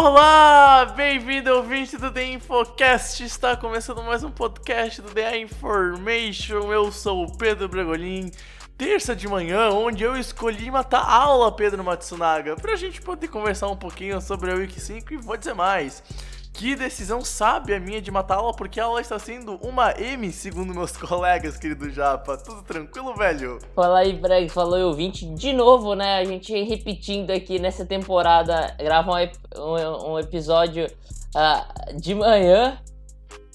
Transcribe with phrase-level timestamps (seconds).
[0.00, 3.20] Olá, bem-vindo ouvinte do The Infocast.
[3.24, 6.72] Está começando mais um podcast do The Information.
[6.72, 8.30] Eu sou o Pedro Bregolin.
[8.76, 13.76] Terça de manhã, onde eu escolhi matar aula, Pedro Matsunaga, pra gente poder conversar um
[13.76, 16.00] pouquinho sobre a Week 5 e vou dizer mais.
[16.52, 20.74] Que decisão sábia minha de matar aula, porque a aula está sendo uma M, segundo
[20.74, 22.36] meus colegas, querido Japa.
[22.36, 23.58] Tudo tranquilo, velho?
[23.76, 25.24] Fala aí, Breg, falou aí, ouvinte.
[25.34, 26.18] De novo, né?
[26.18, 30.90] A gente repetindo aqui nessa temporada, grava um, um- um episódio
[31.34, 32.80] ah, de manhã.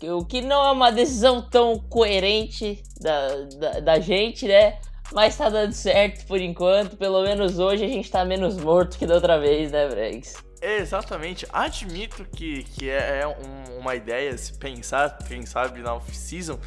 [0.02, 3.28] O que não é uma decisão tão coerente da,
[3.60, 4.78] da, da gente, né?
[5.12, 6.96] Mas tá dando certo por enquanto.
[6.96, 10.36] Pelo menos hoje a gente tá menos morto que da outra vez, né, Bregs?
[10.66, 16.58] Exatamente, admito que, que é é um- uma ideia se pensar, quem sabe na off-season,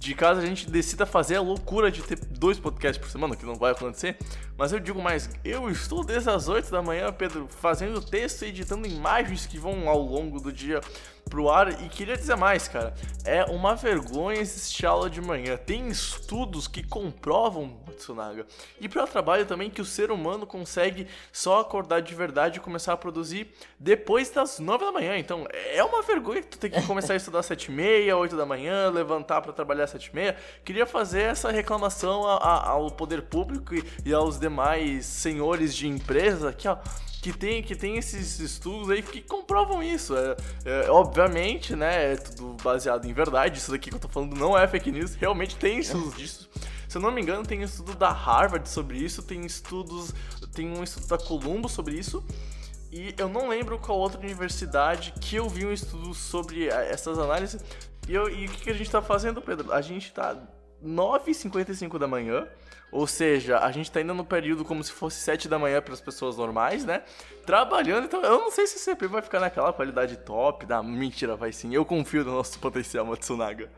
[0.00, 3.46] de caso a gente decida fazer a loucura de ter dois podcasts por semana, que
[3.46, 4.16] não vai acontecer,
[4.58, 8.48] mas eu digo mais, eu estou desde as 8 da manhã, Pedro, fazendo texto e
[8.48, 10.80] editando imagens que vão ao longo do dia
[11.28, 15.56] pro ar e queria dizer mais, cara, é uma vergonha assistir aula de manhã.
[15.56, 18.46] Tem estudos que comprovam, Matsunaga,
[18.80, 22.60] e para o trabalho também que o ser humano consegue só acordar de verdade e
[22.60, 25.16] começar a produzir depois das 9 da manhã.
[25.18, 28.16] Então, é uma vergonha que tu tem que começar a estudar às 7 e meia,
[28.16, 30.36] 8 da manhã, levantar para trabalhar às 7 e meia.
[30.64, 35.88] Queria fazer essa reclamação a- a- ao poder público e, e aos demais senhores de
[35.88, 36.76] empresa aqui, ó
[37.22, 40.14] que tem, que tem esses estudos aí que comprovam isso.
[40.16, 40.88] É, é,
[41.20, 42.12] obviamente, né?
[42.12, 43.58] É tudo baseado em verdade.
[43.58, 45.14] Isso daqui que eu tô falando não é fake news.
[45.14, 46.48] Realmente tem estudos disso.
[46.88, 50.12] Se eu não me engano, tem estudo da Harvard sobre isso, tem estudos.
[50.54, 52.24] Tem um estudo da Columbo sobre isso.
[52.92, 57.18] E eu não lembro qual outra universidade que eu vi um estudo sobre eh, essas
[57.18, 57.62] análises.
[58.08, 59.72] E, eu- e o que, que a gente tá fazendo, Pedro?
[59.72, 60.36] A gente tá
[60.84, 62.46] 9h55 da manhã.
[62.90, 65.92] Ou seja, a gente tá ainda no período como se fosse 7 da manhã para
[65.92, 67.02] as pessoas normais, né?
[67.44, 70.64] Trabalhando, então eu não sei se o CP vai ficar naquela qualidade top.
[70.64, 70.82] Da...
[70.82, 71.74] Mentira, vai sim.
[71.74, 73.70] Eu confio no nosso potencial, Matsunaga.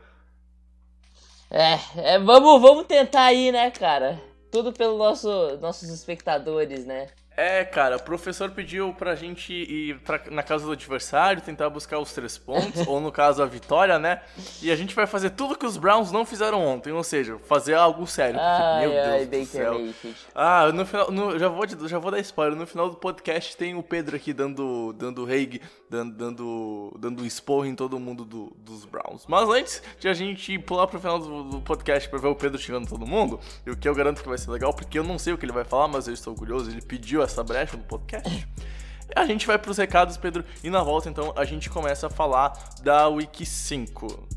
[1.49, 1.79] É,
[2.13, 4.21] é, vamos, vamos tentar aí, né, cara?
[4.51, 7.07] Tudo pelo nosso, nossos espectadores, né?
[7.39, 11.97] É, cara, o professor pediu pra gente ir pra- na casa do adversário, tentar buscar
[11.99, 14.21] os três pontos, ou no caso a vitória, né?
[14.61, 17.75] E a gente vai fazer tudo que os Browns não fizeram ontem, ou seja, fazer
[17.75, 18.39] algo sério.
[18.41, 20.19] Ai, meu ai, Deus do Baker céu.
[20.35, 22.57] Ah, no final, no- já, vou, já vou dar spoiler.
[22.57, 27.65] No final do podcast tem o Pedro aqui dando, dando reg, dando, dando, dando esporro
[27.65, 29.25] em todo mundo do- dos Browns.
[29.27, 32.57] Mas antes de a gente pular pro final do, do podcast pra ver o Pedro
[32.59, 35.17] xingando todo mundo, e o que eu garanto que vai ser legal, porque eu não
[35.17, 37.83] sei o que ele vai falar, mas eu estou curioso, ele pediu essa brecha no
[37.83, 38.47] podcast.
[39.15, 42.53] A gente vai pros recados, Pedro, e na volta então a gente começa a falar
[42.83, 44.27] da Week 5.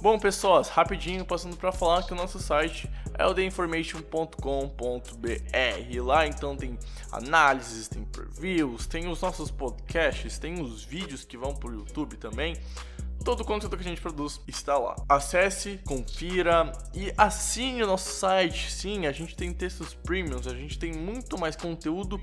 [0.00, 2.88] Bom, pessoas, rapidinho passando para falar que o nosso site
[3.18, 6.04] é o theinformation.com.br.
[6.04, 6.78] Lá então tem
[7.10, 12.56] análises, tem previews, tem os nossos podcasts, tem os vídeos que vão pro YouTube também.
[13.26, 14.94] Todo o conteúdo que a gente produz está lá.
[15.08, 18.70] Acesse, confira e assine o nosso site.
[18.70, 22.20] Sim, a gente tem textos premiums, a gente tem muito mais conteúdo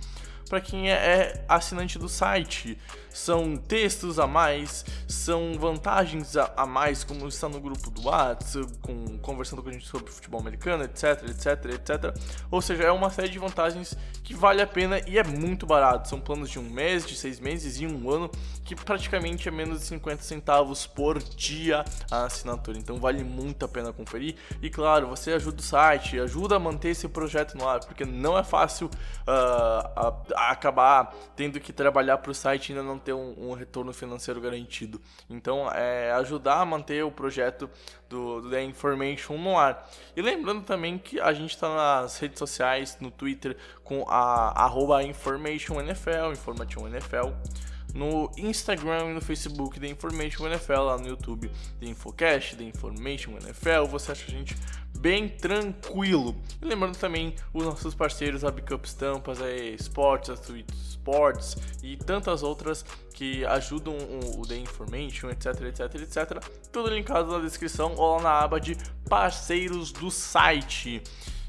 [0.53, 2.77] para quem é, é assinante do site.
[3.09, 8.71] São textos a mais, são vantagens a, a mais, como está no grupo do WhatsApp,
[8.79, 12.15] com, conversando com a gente sobre futebol americano, etc, etc, etc.
[12.49, 16.09] Ou seja, é uma série de vantagens que vale a pena e é muito barato.
[16.09, 18.31] São planos de um mês, de seis meses e um ano,
[18.65, 22.77] que praticamente é menos de 50 centavos por dia a assinatura.
[22.77, 24.35] Então vale muito a pena conferir.
[24.59, 28.35] E claro, você ajuda o site, ajuda a manter esse projeto no ar, porque não
[28.37, 28.89] é fácil
[29.27, 30.13] ah,
[30.49, 34.39] acabar tendo que trabalhar para o site e ainda não ter um, um, retorno financeiro
[34.39, 35.01] garantido.
[35.29, 37.69] Então, é ajudar a manter o projeto
[38.09, 39.89] do, do The Information no ar.
[40.15, 45.03] E lembrando também que a gente está nas redes sociais, no Twitter, com a arroba
[45.03, 47.33] InformationNFL, InformationNFL
[47.93, 51.49] no Instagram e no Facebook da Information NFL, lá no YouTube
[51.79, 54.55] da Infocast, da Information NFL, você acha a gente
[55.03, 56.33] bem tranquilo.
[56.61, 61.97] E lembrando também os nossos parceiros, a Bickup Estampas, a Sports, a Tweet Sports e
[61.97, 63.97] tantas outras que ajudam
[64.37, 66.43] o The Information, etc, etc, etc.
[66.71, 68.77] Tudo linkado na descrição ou lá na aba de
[69.09, 71.03] parceiros do site.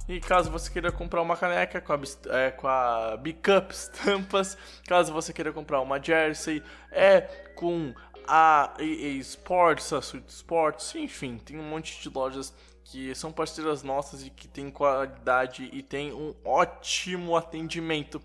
[0.09, 2.01] E caso você queira comprar uma caneca com a,
[2.37, 6.61] é, com a Bickup Estampas, caso você queira comprar uma jersey,
[6.91, 7.21] é
[7.55, 7.95] com
[8.27, 12.53] a EA Sports, a Sweet Sports, enfim, tem um monte de lojas
[12.85, 18.21] que são parceiras nossas e que tem qualidade e tem um ótimo atendimento.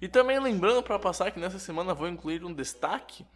[0.00, 3.26] E também lembrando para passar que nessa semana vou incluir um destaque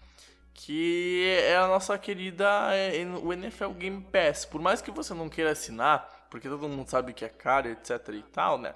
[0.54, 4.44] que é a nossa querida é, o NFL Game Pass.
[4.44, 8.08] Por mais que você não queira assinar, porque todo mundo sabe que é caro, etc
[8.08, 8.74] e tal, né?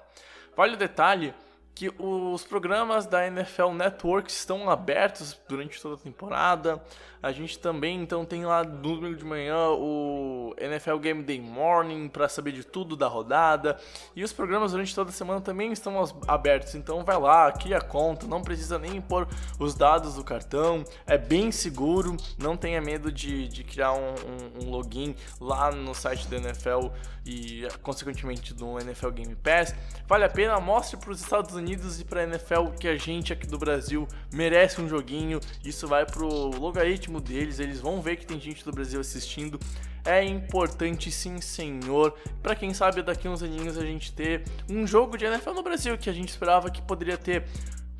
[0.55, 1.33] Vale o detalhe
[1.75, 6.83] que os programas da NFL Network estão abertos durante toda a temporada.
[7.21, 12.09] A gente também então tem lá no domingo de manhã o NFL Game Day Morning
[12.09, 13.79] para saber de tudo da rodada.
[14.13, 16.75] E os programas durante toda a semana também estão abertos.
[16.75, 19.25] Então vai lá, cria conta, não precisa nem pôr
[19.57, 20.83] os dados do cartão.
[21.07, 25.95] É bem seguro, não tenha medo de, de criar um, um, um login lá no
[25.95, 26.89] site da NFL
[27.25, 29.73] e consequentemente do NFL Game Pass.
[30.07, 33.31] Vale a pena, mostre para os Estados Unidos e para a NFL que a gente
[33.31, 35.39] aqui do Brasil merece um joguinho.
[35.63, 39.59] Isso vai pro logaritmo deles, eles vão ver que tem gente do Brasil assistindo.
[40.05, 42.13] É importante sim, senhor.
[42.41, 45.97] Para quem sabe daqui uns aninhos a gente ter um jogo de NFL no Brasil
[45.97, 47.45] que a gente esperava que poderia ter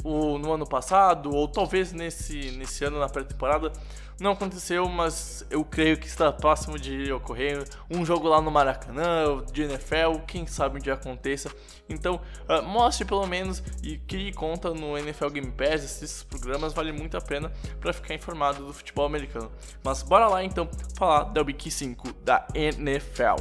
[0.04, 3.72] o, no ano passado, ou talvez nesse, nesse ano na pré-temporada.
[4.20, 9.44] Não aconteceu, mas eu creio que está próximo de ocorrer um jogo lá no Maracanã,
[9.52, 11.52] de NFL, quem sabe dia aconteça.
[11.90, 16.92] Então, uh, mostre pelo menos e crie conta no NFL Game Pass, esses programas vale
[16.92, 19.52] muito a pena para ficar informado do futebol americano.
[19.84, 23.36] Mas bora lá então falar da Week 5 da NFL.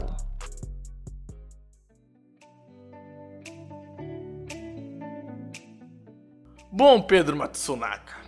[6.75, 8.22] Bom, Pedro Matsunaka,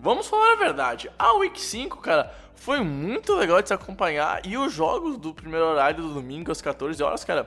[0.00, 1.10] vamos falar a verdade.
[1.18, 4.44] A Week 5, cara, foi muito legal de se acompanhar.
[4.44, 7.46] E os jogos do primeiro horário do domingo às 14 horas, cara,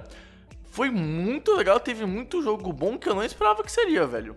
[0.65, 1.79] foi muito legal.
[1.79, 4.35] Teve muito jogo bom que eu não esperava que seria, velho.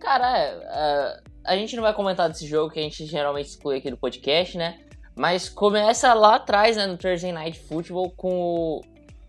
[0.00, 3.78] Cara, é, é, a gente não vai comentar desse jogo que a gente geralmente exclui
[3.78, 4.80] aqui do podcast, né?
[5.14, 8.80] Mas começa lá atrás, né, no Thursday Night Football, com, o,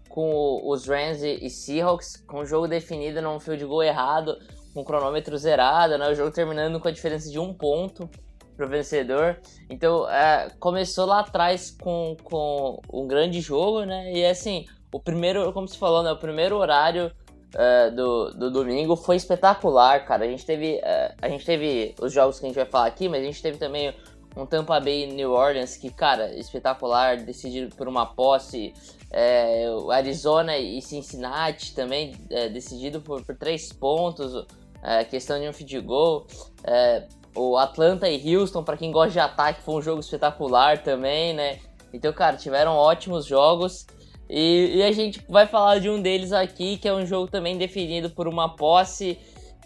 [0.07, 4.37] com os Rams e Seahawks, com o jogo definido num field goal errado
[4.73, 6.09] com o cronômetro zerado, né?
[6.09, 8.09] O jogo terminando com a diferença de um ponto
[8.55, 9.39] pro vencedor.
[9.69, 14.11] Então, é, começou lá atrás com, com um grande jogo, né?
[14.13, 16.11] E assim, o primeiro, como você falou, né?
[16.11, 17.11] O primeiro horário
[17.55, 20.25] é, do, do domingo foi espetacular, cara.
[20.25, 23.07] A gente teve, é, a gente teve os jogos que a gente vai falar aqui,
[23.09, 23.93] mas a gente teve também
[24.35, 28.73] um Tampa Bay New Orleans que, cara, espetacular, decidido por uma posse.
[29.15, 34.47] É, Arizona e Cincinnati também é, decidido por, por três pontos
[34.83, 36.27] é, questão de um feed goal.
[36.63, 41.33] É, o Atlanta e Houston, para quem gosta de ataque, foi um jogo espetacular também,
[41.33, 41.59] né?
[41.91, 43.87] Então, cara, tiveram ótimos jogos.
[44.29, 47.57] E, e, a gente vai falar de um deles aqui, que é um jogo também
[47.57, 49.17] definido por uma posse.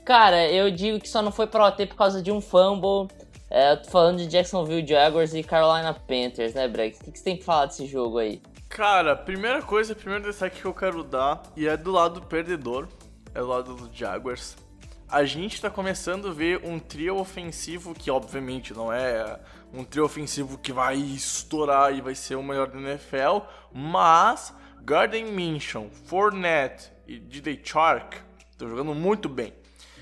[0.06, 3.08] Cara, eu digo que só não foi pro OT por causa de um fumble.
[3.50, 7.00] É, eu tô falando de Jacksonville Jaguars e Carolina Panthers, né, Brex?
[7.00, 8.42] O que, que você tem que falar desse jogo aí?
[8.68, 12.90] Cara, primeira coisa, primeiro destaque que eu quero dar, e é do lado perdedor,
[13.34, 14.67] é do lado do Jaguars
[15.10, 19.40] a gente está começando a ver um trio ofensivo que, obviamente, não é
[19.74, 23.40] um trio ofensivo que vai estourar e vai ser o melhor da NFL,
[23.74, 28.18] mas Garden Minshew, Fournette e DJ Chark
[28.52, 29.54] estão jogando muito bem.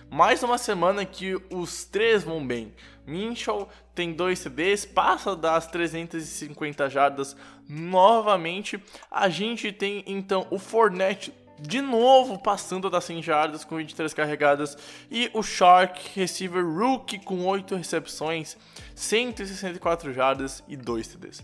[0.09, 2.73] Mais uma semana que os três vão bem.
[3.05, 7.35] Minshew tem dois CDs, passa das 350 jardas
[7.69, 8.83] novamente.
[9.11, 14.77] A gente tem então o Fournette de novo passando das 100 jardas com 23 carregadas
[15.09, 18.57] e o Shark receiver rookie com 8 recepções,
[18.93, 21.43] 164 jardas e 2 TDs.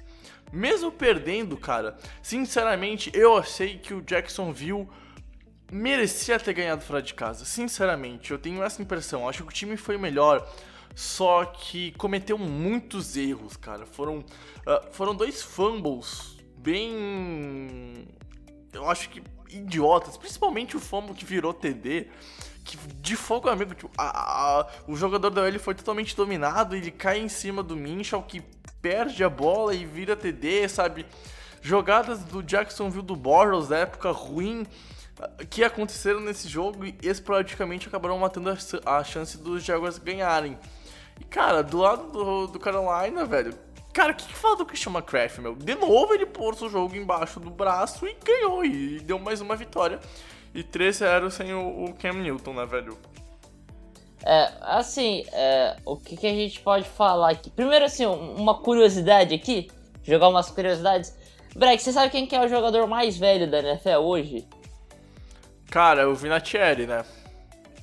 [0.51, 4.87] Mesmo perdendo, cara, sinceramente eu achei que o Jacksonville
[5.71, 7.45] merecia ter ganhado fora de casa.
[7.45, 9.27] Sinceramente, eu tenho essa impressão.
[9.27, 10.45] Acho que o time foi melhor,
[10.93, 13.85] só que cometeu muitos erros, cara.
[13.85, 18.05] Foram, uh, foram dois fumbles bem.
[18.73, 22.07] Eu acho que idiotas, principalmente o fumble que virou TD,
[22.63, 26.91] que de fogo amigo, tipo, a, a, o jogador da OL foi totalmente dominado, ele
[26.91, 28.41] cai em cima do Minchal que
[28.81, 31.05] perde a bola e vira TD, sabe?
[31.61, 34.65] Jogadas do Jacksonville do Bortles da época ruim
[35.49, 40.57] que aconteceram nesse jogo e esporadicamente acabaram matando a, a chance dos Jaguars ganharem.
[41.19, 43.53] E cara, do lado do, do Carolina, velho,
[43.93, 45.55] Cara, o que, que fala do Christian McCraft, meu?
[45.55, 48.63] De novo ele pôs o jogo embaixo do braço e ganhou.
[48.63, 49.99] E deu mais uma vitória.
[50.53, 52.97] E 3-0 sem o, o, Cam Newton, né, velho?
[54.23, 57.49] É, assim, é, o que, que a gente pode falar aqui?
[57.49, 59.69] Primeiro, assim, uma curiosidade aqui.
[60.03, 61.15] Jogar umas curiosidades.
[61.55, 64.47] Breck, você sabe quem que é o jogador mais velho da NFL hoje?
[65.69, 67.03] Cara, o Vinatieri, né?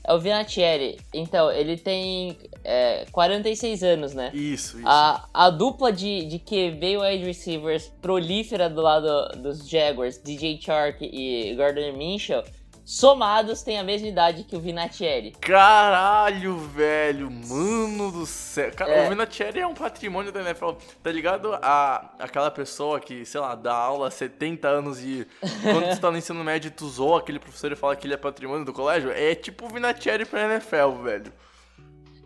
[0.08, 0.98] É o Vinatieri.
[1.12, 2.34] Então, ele tem
[2.64, 4.30] é, 46 anos, né?
[4.32, 4.88] Isso, isso.
[4.88, 9.06] A, a dupla de, de QB wide receivers prolífera do lado
[9.42, 12.42] dos Jaguars, DJ Chark e Gordon Minshew,
[12.88, 15.32] somados têm a mesma idade que o Vinatieri.
[15.32, 18.72] Caralho, velho, mano do céu.
[18.74, 19.06] Cara, é.
[19.06, 20.70] O Vinatieri é um patrimônio da NFL.
[21.02, 25.26] Tá ligado a aquela pessoa que, sei lá, dá aula há 70 anos e
[25.62, 28.16] quando você tá no ensino médio tu zoa aquele professor e fala que ele é
[28.16, 29.10] patrimônio do colégio?
[29.10, 31.30] É tipo o Vinatieri pra NFL, velho.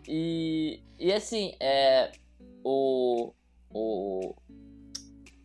[0.07, 2.09] E, e assim, é,
[2.63, 3.33] o,
[3.69, 4.33] o,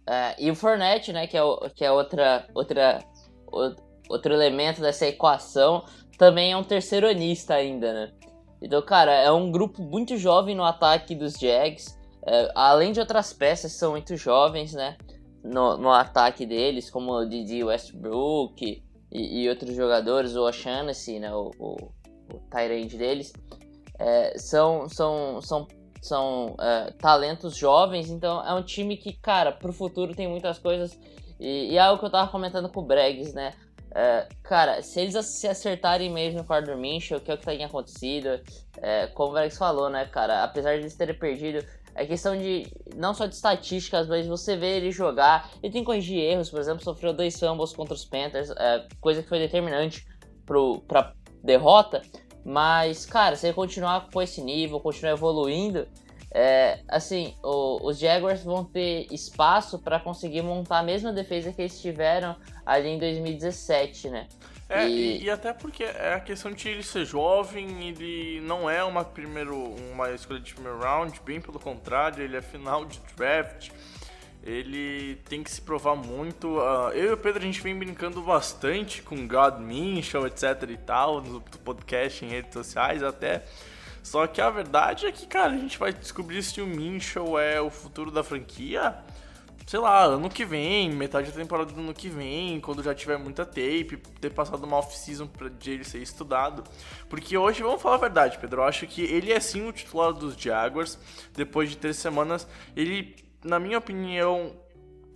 [0.07, 3.05] é, e o Fornette, né, que é, o, que é outra, outra,
[4.09, 5.85] outro elemento dessa equação,
[6.17, 8.13] também é um terceironista ainda, né?
[8.61, 11.97] Então, cara, é um grupo muito jovem no ataque dos Jags,
[12.27, 14.97] é, além de outras peças são muito jovens, né?
[15.45, 21.33] No, no ataque deles, como o Didi Westbrook e, e outros jogadores, o O'Shaughnessy, né?
[21.33, 21.77] O, o,
[22.35, 23.33] o deles,
[23.99, 25.69] é, são, são, são,
[26.03, 30.99] são é, talentos jovens, então é um time que, cara, pro futuro tem muitas coisas.
[31.39, 33.55] E, e é algo que eu tava comentando com o Bregs, né?
[33.95, 37.47] É, cara, se eles se acertarem mesmo com o Arthur Minchel, que é o que
[37.47, 38.41] tem acontecido,
[38.77, 41.65] é, como o Alex falou, né, cara, apesar de eles terem perdido,
[41.95, 45.87] é questão de, não só de estatísticas, mas você vê ele jogar, ele tem que
[45.87, 50.07] corrigir erros, por exemplo, sofreu dois fumbles contra os Panthers, é, coisa que foi determinante
[50.45, 52.03] pro, pra derrota,
[52.45, 55.89] mas, cara, se ele continuar com esse nível, continuar evoluindo,
[56.31, 61.63] é, assim, o, os Jaguars vão ter espaço para conseguir montar a mesma defesa que
[61.63, 64.29] eles tiveram ali em 2017, né?
[64.69, 65.25] É, e...
[65.25, 69.57] e, até porque é a questão de ele ser jovem, ele não é uma, primeiro,
[69.57, 73.71] uma escolha de primeiro round, bem pelo contrário, ele é final de draft,
[74.43, 76.59] ele tem que se provar muito.
[76.59, 80.77] Uh, eu e o Pedro a gente vem brincando bastante com God Minchel, etc e
[80.77, 83.45] tal, no podcast, em redes sociais até.
[84.03, 87.61] Só que a verdade é que, cara, a gente vai descobrir se o Minchel é
[87.61, 88.97] o futuro da franquia,
[89.67, 93.19] sei lá, ano que vem, metade da temporada do ano que vem, quando já tiver
[93.19, 96.65] muita tape, ter passado uma off-season pra ele ser estudado.
[97.07, 100.15] Porque hoje, vamos falar a verdade, Pedro, eu acho que ele é sim o titular
[100.15, 100.99] dos Jaguars.
[101.35, 103.15] Depois de três semanas, ele,
[103.45, 104.57] na minha opinião,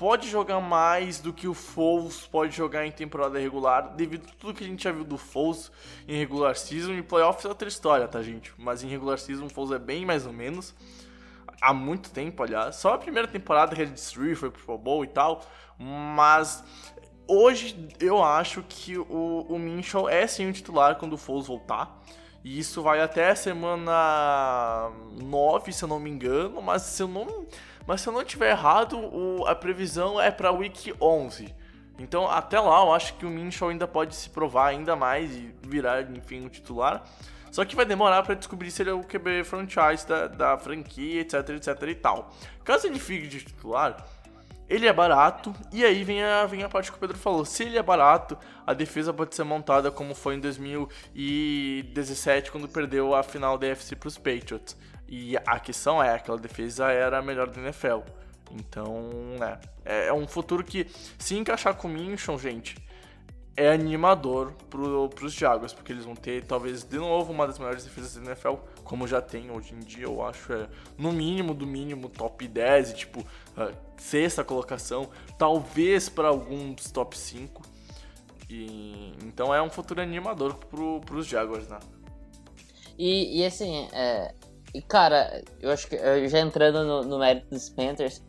[0.03, 4.53] pode jogar mais do que o Foles pode jogar em temporada regular, devido a tudo
[4.53, 5.71] que a gente já viu do Foles
[6.09, 8.53] em regular season e playoffs é outra história, tá, gente?
[8.59, 10.75] Mas em regular season o Foles é bem mais ou menos.
[11.61, 12.75] Há muito tempo, aliás.
[12.75, 15.41] Só a primeira temporada que ele destruiu, foi pro Pro Bowl e tal.
[15.79, 16.65] Mas
[17.29, 22.03] hoje eu acho que o, o Minchel é sim o titular quando o Foles voltar.
[22.43, 24.91] E isso vai até a semana
[25.23, 26.61] 9, se eu não me engano.
[26.61, 27.47] Mas se eu não
[27.87, 31.55] mas se eu não tiver errado, o, a previsão é para Week 11.
[31.99, 35.55] Então, até lá, eu acho que o Minshew ainda pode se provar ainda mais e
[35.63, 37.05] virar, enfim, um titular.
[37.51, 41.21] Só que vai demorar para descobrir se ele é o QB franchise da, da franquia,
[41.21, 42.33] etc, etc e tal.
[42.65, 44.07] Caso ele fique de titular,
[44.69, 47.45] ele é barato, e aí vem a, vem a parte que o Pedro falou.
[47.45, 53.15] Se ele é barato, a defesa pode ser montada como foi em 2017, quando perdeu
[53.15, 54.75] a final da FC para os Patriots.
[55.15, 57.99] E a questão é, aquela defesa era a melhor da NFL.
[58.51, 60.87] Então, né, é, é um futuro que,
[61.19, 62.79] se encaixar com o Minchon, gente,
[63.55, 67.85] é animador pro, pros Jaguars, porque eles vão ter, talvez, de novo, uma das melhores
[67.85, 68.55] defesas da NFL,
[68.85, 70.67] como já tem hoje em dia, eu acho, é
[70.97, 77.61] no mínimo, do mínimo, top 10, tipo, uh, sexta colocação, talvez para alguns top 5.
[78.49, 81.79] E, então é um futuro animador pro, pros Jaguars, né?
[82.99, 84.35] E, e assim, é,
[84.75, 85.97] e cara, eu acho que
[86.29, 88.23] já entrando no, no mérito dos Panthers,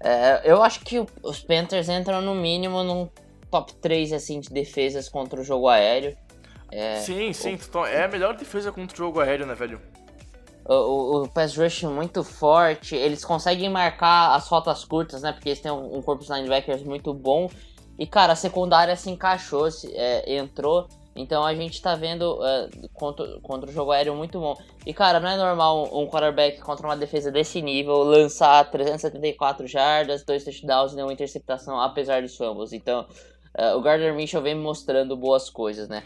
[0.00, 3.08] é, eu acho que os Panthers entram no mínimo num
[3.50, 6.16] top 3 assim, de defesas contra o jogo aéreo.
[6.70, 9.80] É, sim, sim, o, é a melhor defesa contra o jogo aéreo, né, velho?
[10.66, 15.32] O, o, pass rush muito forte, eles conseguem marcar as rotas curtas, né?
[15.32, 17.50] Porque eles têm um, um corpo de linebackers muito bom.
[17.98, 22.88] E, cara, a secundária se encaixou, se, é, entrou Então a gente tá vendo uh,
[22.92, 24.56] contra, contra o jogo aéreo muito bom.
[24.84, 30.24] E cara, não é normal um quarterback contra uma defesa desse nível lançar 374 jardas,
[30.24, 32.72] dois touchdowns e nenhuma interceptação, apesar dos fumbles.
[32.72, 33.06] Então
[33.56, 36.02] uh, o Gardner Mitchell vem mostrando boas coisas, né?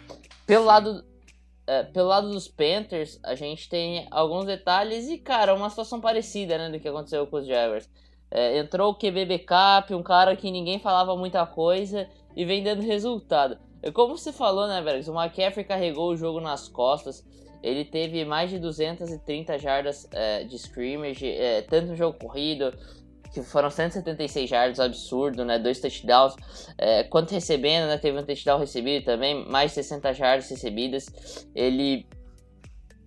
[0.46, 5.70] Pelo lado, uh, pelo lado dos Panthers, a gente tem alguns detalhes e, cara, uma
[5.70, 7.88] situação parecida né, do que aconteceu com os Jaguars.
[8.30, 13.58] entrou o QB backup, um cara que ninguém falava muita coisa e vem dando resultado.
[13.92, 15.08] Como você falou, né, Bergs?
[15.10, 17.24] O McCaffrey carregou o jogo nas costas.
[17.62, 22.72] Ele teve mais de 230 jardas é, de scrimmage, é, tanto no jogo corrido,
[23.32, 25.58] que foram 176 jardas, absurdo, né?
[25.58, 26.34] Dois touchdowns.
[26.76, 27.98] É, quanto recebendo, né?
[27.98, 31.46] Teve um touchdown recebido também, mais de 60 jardas recebidas.
[31.54, 32.06] Ele,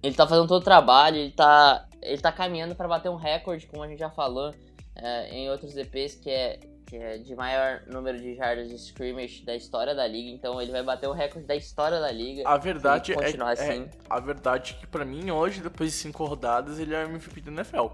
[0.04, 3.68] ele tá fazendo todo o trabalho, ele tá, ele tá caminhando para bater um recorde,
[3.68, 4.54] como a gente já falou
[4.96, 6.60] é, em outros EPs, que é
[6.92, 10.74] que é de maior número de jardas de scrimmage da história da liga, então ele
[10.74, 12.44] vai bater o recorde da história da liga.
[12.46, 13.84] A verdade é, assim.
[13.84, 17.40] é, a verdade é que para mim hoje, depois de cinco rodadas, ele é MVP
[17.40, 17.88] da NFL.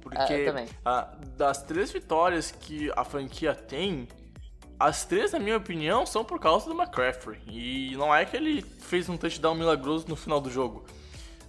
[0.00, 4.06] Porque é, a, das três vitórias que a franquia tem,
[4.78, 7.40] as três, na minha opinião, são por causa do McCaffrey.
[7.48, 10.84] E não é que ele fez um touchdown milagroso no final do jogo.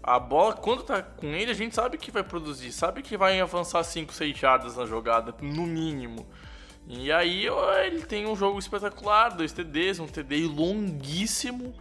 [0.02, 3.40] A bola, quando tá com ele, a gente sabe que vai produzir, sabe que vai
[3.40, 6.26] avançar 5, 6 jardas na jogada, no mínimo.
[6.88, 7.46] E aí
[7.86, 11.74] ele tem um jogo espetacular, dois TDs, um TD longuíssimo.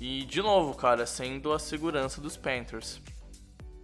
[0.00, 3.00] E de novo, cara, sendo a segurança dos Panthers.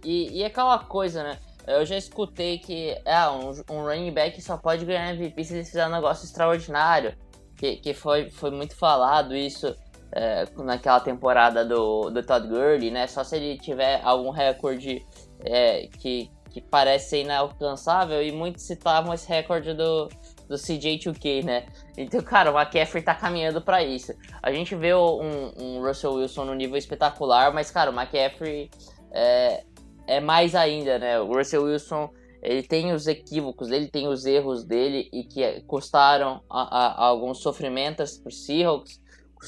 [0.03, 1.39] E, e aquela coisa, né?
[1.67, 5.65] Eu já escutei que é, um, um running back só pode ganhar MVP se ele
[5.65, 7.15] fizer um negócio extraordinário.
[7.57, 9.75] Que, que foi, foi muito falado isso
[10.11, 13.07] é, naquela temporada do, do Todd Gurley, né?
[13.07, 15.05] Só se ele tiver algum recorde
[15.41, 18.23] é, que, que parece inalcançável.
[18.23, 20.07] E muitos citavam esse recorde do,
[20.47, 21.65] do CJ2K, né?
[21.97, 24.13] Então, cara, o McCaffrey tá caminhando para isso.
[24.41, 28.69] A gente vê um, um, Russell Wilson no nível espetacular, mas, cara, o McCaffrey
[29.11, 29.63] é,
[30.07, 31.19] é mais ainda, né?
[31.19, 32.09] O Russell Wilson,
[32.41, 37.05] ele tem os equívocos dele, tem os erros dele e que custaram a, a, a
[37.05, 39.01] alguns sofrimentos pro Seahawks.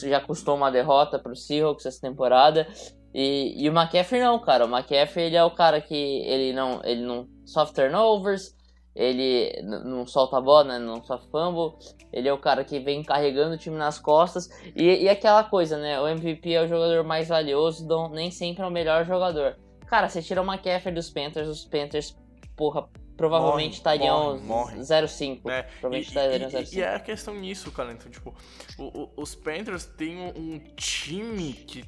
[0.03, 2.67] Já custou uma derrota pro Seahawks essa temporada.
[3.13, 4.65] E, e o McCaffrey não, cara.
[4.65, 8.55] O McCaffrey ele é o cara que ele não, ele não sofre turnovers,
[8.99, 10.79] ele não solta a bola, né?
[10.79, 11.73] não sofre fumble.
[12.11, 14.49] Ele é o cara que vem carregando o time nas costas.
[14.75, 16.01] E, e aquela coisa, né?
[16.01, 19.55] O MVP é o jogador mais valioso, então nem sempre é o melhor jogador.
[19.87, 22.17] Cara, você tira o McCaffrey dos Panthers, os Panthers,
[22.57, 25.49] porra, provavelmente estariam 0-5.
[25.49, 26.73] É, provavelmente estariam 0-5.
[26.73, 27.93] E é a questão nisso, cara.
[27.93, 28.35] Então, tipo,
[28.77, 31.85] o, o, os Panthers têm um, um time que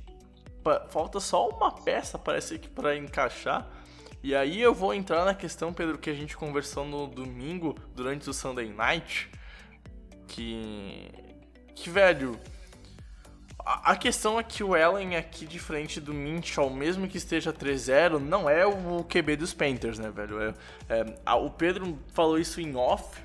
[0.90, 3.70] falta só uma peça, parece que, para encaixar
[4.24, 8.30] e aí eu vou entrar na questão, Pedro, que a gente conversou no domingo, durante
[8.30, 9.30] o Sunday Night,
[10.28, 11.10] que...
[11.76, 12.40] Que, velho...
[13.64, 18.50] A, questão é que o Allen aqui, diferente do Minchall, mesmo que esteja 3-0, não
[18.50, 20.42] é o QB dos Panthers, né, velho?
[20.42, 20.54] É,
[20.90, 23.22] é, o Pedro falou isso em off,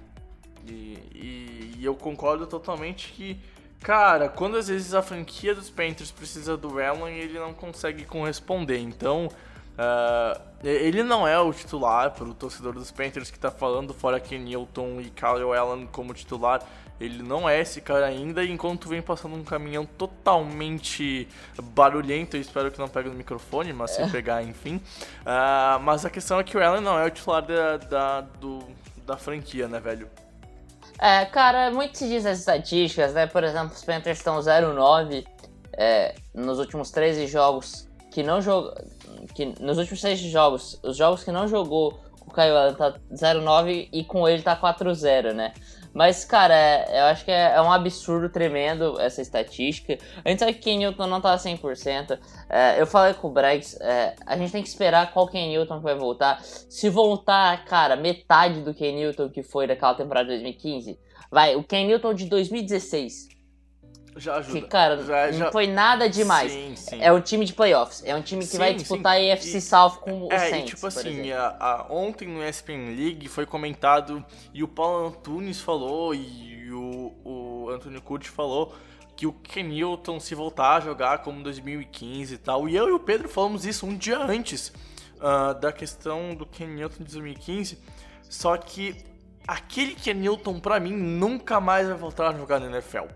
[0.67, 3.41] e, e, e eu concordo totalmente que
[3.81, 8.79] Cara, quando às vezes a franquia dos Panthers precisa do Allen, ele não consegue corresponder.
[8.79, 9.29] Então,
[9.77, 14.19] Uh, ele não é o titular para o torcedor dos Panthers que está falando, fora
[14.19, 16.63] que Newton e Kyle Allen como titular.
[16.99, 21.29] Ele não é esse cara ainda, enquanto vem passando um caminhão totalmente
[21.63, 22.39] barulhento.
[22.39, 24.09] Eu espero que não pegue no microfone, mas se é.
[24.09, 24.77] pegar, enfim.
[24.77, 28.61] Uh, mas a questão é que o Allen não é o titular da, da, do,
[29.05, 30.09] da franquia, né, velho?
[30.99, 33.27] É, cara, muito se diz as estatísticas, né?
[33.27, 35.27] Por exemplo, os Panthers estão 0-9
[35.75, 38.75] é, nos últimos 13 jogos que não jogam
[39.35, 43.89] que nos últimos seis jogos, os jogos que não jogou o Caio Allen tá 0-9
[43.93, 45.55] e com ele tá 4-0, né?
[45.95, 49.97] Mas, cara, é, eu acho que é, é, um absurdo tremendo essa estatística.
[50.23, 52.19] A gente sabe que Ken Newton não tá 100%.
[52.51, 55.81] É, eu falei com o Bregs, é, a gente tem que esperar qual Ken Newton
[55.81, 56.43] vai voltar.
[56.43, 60.99] Se voltar, cara, metade do Ken Newton que foi daquela temporada de 2015,
[61.31, 63.36] vai, o Ken Newton de 2016
[64.17, 64.61] já ajuda.
[64.61, 66.51] Que, cara, já, não foi nada demais.
[66.51, 66.99] Sim, sim.
[67.01, 68.03] É um time de playoffs.
[68.05, 70.75] É um time que sim, vai disputar a EFC South com o é, Saints, e,
[70.75, 76.15] tipo assim, a, a, ontem no ESPN League foi comentado e o Paulo Antunes falou
[76.15, 78.75] e o, o Anthony Curtis falou
[79.17, 82.69] que o Kenilton se voltar a jogar como 2015 e tal.
[82.69, 84.73] E eu e o Pedro falamos isso um dia antes
[85.17, 87.79] uh, da questão do Kenilton de 2015.
[88.29, 88.97] Só que
[89.47, 93.07] aquele Kenilton, para mim, nunca mais vai voltar a jogar na NFL.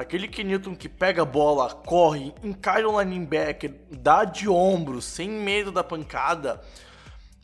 [0.00, 5.70] Aquele Kenilton que pega a bola, corre, encara o linebacker, dá de ombro, sem medo
[5.70, 6.62] da pancada,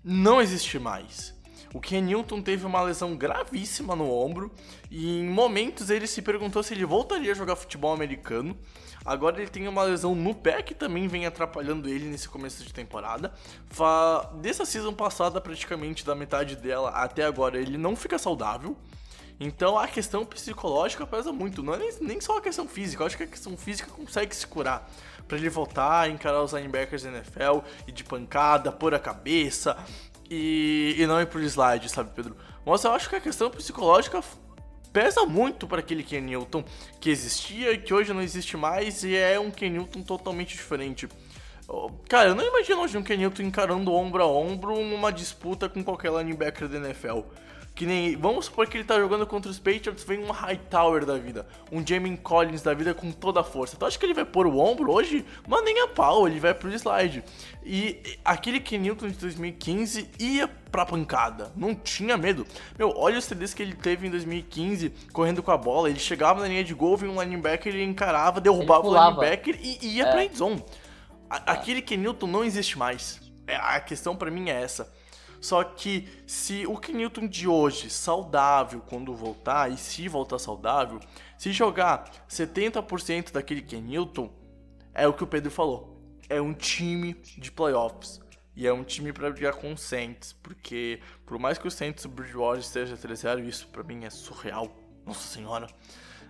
[0.02, 1.34] não existe mais.
[1.74, 4.50] O Ken Newton teve uma lesão gravíssima no ombro
[4.90, 8.56] e em momentos ele se perguntou se ele voltaria a jogar futebol americano.
[9.04, 12.72] Agora ele tem uma lesão no pé que também vem atrapalhando ele nesse começo de
[12.72, 13.34] temporada.
[13.68, 14.30] Fa...
[14.40, 18.74] Dessa season passada, praticamente da metade dela até agora, ele não fica saudável.
[19.38, 23.16] Então a questão psicológica pesa muito, não é nem, só a questão física, eu acho
[23.16, 24.88] que a questão física consegue se curar.
[25.28, 29.76] Pra ele voltar encarar os linebackers da NFL e de pancada, pôr a cabeça
[30.30, 32.36] e, e não ir pro slide, sabe, Pedro?
[32.64, 34.22] Mas eu acho que a questão psicológica
[34.92, 36.64] pesa muito para aquele Ken Newton
[36.98, 41.06] que existia e que hoje não existe mais e é um Ken Newton totalmente diferente.
[42.08, 45.82] Cara, eu não imagino hoje um Ken Newton encarando ombro a ombro numa disputa com
[45.82, 47.20] qualquer linebacker da NFL.
[47.76, 48.16] Que nem.
[48.16, 51.46] Vamos supor que ele tá jogando contra os Patriots, vem um Hightower da vida.
[51.70, 53.76] Um Jamie Collins da vida com toda a força.
[53.76, 55.26] Tu acha que ele vai pôr o ombro hoje?
[55.46, 57.22] Mas nem a pau, ele vai pro slide.
[57.62, 61.52] E aquele Ken Newton de 2015 ia pra pancada.
[61.54, 62.46] Não tinha medo.
[62.78, 65.90] Meu, olha os TDs que ele teve em 2015 correndo com a bola.
[65.90, 69.96] Ele chegava na linha de gol, vinha um linebacker, ele encarava, derrubava o linebacker e
[69.96, 70.10] ia é.
[70.10, 70.64] pra endzone.
[71.28, 73.20] Aquele Ken Newton não existe mais.
[73.46, 74.90] É, a questão para mim é essa.
[75.40, 81.00] Só que se o Kenilton de hoje, saudável quando voltar, e se voltar saudável,
[81.38, 84.30] se jogar 70% daquele Kenilton,
[84.94, 86.00] é o que o Pedro falou.
[86.28, 88.20] É um time de playoffs.
[88.56, 90.32] E é um time para brigar com o Saints.
[90.32, 94.10] Porque por mais que o Saints e o Bridgewater esteja 3-0, isso para mim é
[94.10, 94.74] surreal.
[95.04, 95.68] Nossa senhora.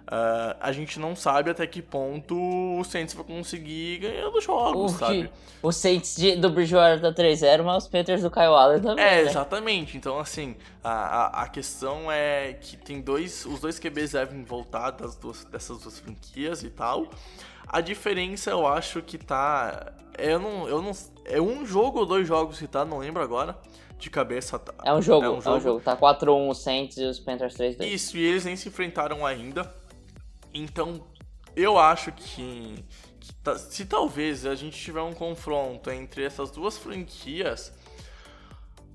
[0.06, 4.94] Uh, a gente não sabe até que ponto o Saints vai conseguir ganhar dos jogos,
[4.94, 5.28] o sabe?
[5.60, 9.04] o Saints de, do Bridgewater tá 3-0, mas os Panthers do Kyle Allen também.
[9.04, 9.22] É, né?
[9.22, 9.96] exatamente.
[9.96, 13.44] Então, assim, a, a, a, questão é que tem dois.
[13.46, 17.08] Os dois QBs devem voltar das duas, dessas duas franquias e tal.
[17.66, 19.92] A diferença eu acho que tá.
[20.16, 20.68] Eu não.
[20.68, 20.92] Eu não
[21.24, 23.58] é um jogo ou dois jogos que tá, não lembro agora
[23.98, 24.56] de cabeça.
[24.56, 25.48] Tá, é um jogo, é um jogo.
[25.48, 25.80] É um jogo.
[25.80, 27.84] Tá 4-1 os Saints e os Panthers 3-2.
[27.84, 29.68] Isso, e eles nem se enfrentaram ainda.
[30.56, 31.06] Então,
[31.54, 32.84] eu acho que,
[33.20, 37.72] que se talvez a gente tiver um confronto entre essas duas franquias,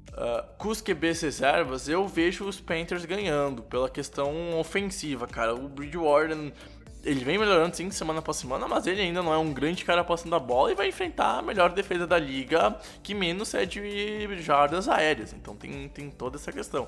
[0.10, 5.54] uh, com os QBs reservas, eu vejo os Panthers ganhando pela questão ofensiva, cara.
[5.54, 6.36] O Bridgewater,
[7.04, 10.04] ele vem melhorando sim semana após semana, mas ele ainda não é um grande cara
[10.04, 14.42] passando a bola e vai enfrentar a melhor defesa da liga, que menos é de
[14.42, 15.34] jardas aéreas.
[15.34, 16.88] Então tem, tem toda essa questão.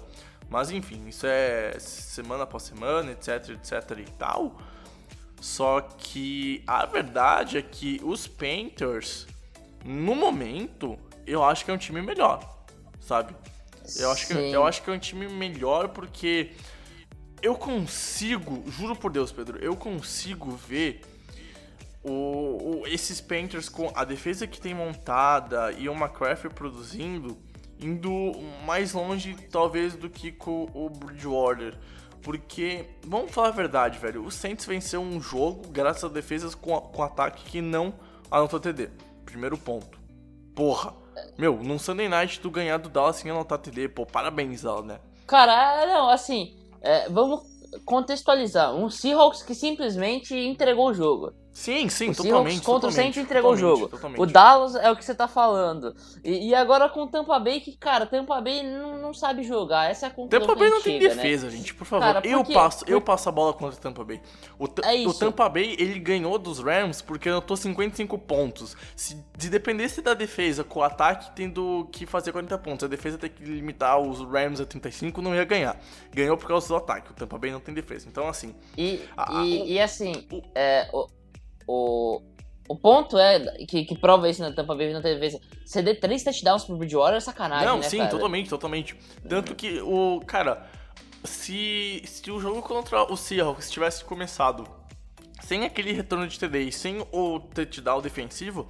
[0.53, 4.61] Mas enfim, isso é semana após semana, etc, etc e tal.
[5.41, 9.25] Só que a verdade é que os Panthers,
[9.83, 12.65] no momento, eu acho que é um time melhor,
[13.01, 13.35] sabe?
[13.97, 16.51] Eu acho, que, eu acho que é um time melhor porque
[17.41, 21.01] eu consigo, juro por Deus, Pedro, eu consigo ver
[22.03, 27.41] o, o, esses Panthers com a defesa que tem montada e o McCaffrey produzindo
[27.83, 28.31] indo
[28.65, 31.77] mais longe, talvez, do que com o Bridgewater.
[32.21, 36.79] Porque, vamos falar a verdade, velho, o Saints venceu um jogo graças a defesas com,
[36.79, 37.93] com ataque que não
[38.31, 38.89] anotou TD.
[39.25, 39.99] Primeiro ponto.
[40.55, 40.93] Porra.
[41.37, 44.99] Meu, num Sunday Night tu ganhar do Dallas sem anotar TD, pô, parabéns, Dallas, né?
[45.27, 47.41] Cara, não, assim, é, vamos
[47.85, 48.73] contextualizar.
[48.73, 51.33] Um Seahawks que simplesmente entregou o jogo.
[51.53, 52.63] Sim, sim, o totalmente.
[52.63, 53.87] contra o Saints entregou o jogo.
[53.87, 54.19] Totalmente.
[54.19, 55.95] O Dallas é o que você tá falando.
[56.23, 59.89] E, e, agora com o Tampa Bay, que, cara, Tampa Bay não, não sabe jogar.
[59.89, 61.51] Essa é a conclusão Tampa Bay não tem chega, defesa, né?
[61.51, 62.05] gente, por favor.
[62.05, 64.19] Cara, eu, passo, eu passo a bola contra o Tampa Bay.
[64.57, 68.75] O, é o Tampa Bay, ele ganhou dos Rams porque anotou 55 pontos.
[68.95, 73.15] Se, se dependesse da defesa com o ataque tendo que fazer 40 pontos, a defesa
[73.15, 75.79] ter que limitar os Rams a 35, não ia ganhar.
[76.11, 77.11] Ganhou por causa do ataque.
[77.11, 78.07] O Tampa Bay não tem defesa.
[78.09, 78.55] Então, assim.
[78.75, 80.89] E, a, e, o, e assim, o, é,
[81.67, 82.21] o,
[82.67, 85.39] o, ponto é que, que prova isso na Tampa Bay teve vez.
[85.65, 88.09] Ceder três touchdowns pro Bridgewater é sacanagem, não, né, sim, cara?
[88.09, 88.95] totalmente, totalmente.
[89.27, 90.21] Tanto que o.
[90.25, 90.65] Cara,
[91.23, 94.67] se, se o jogo contra o Seahawks tivesse começado
[95.41, 98.67] sem aquele retorno de TD e sem o touchdown defensivo,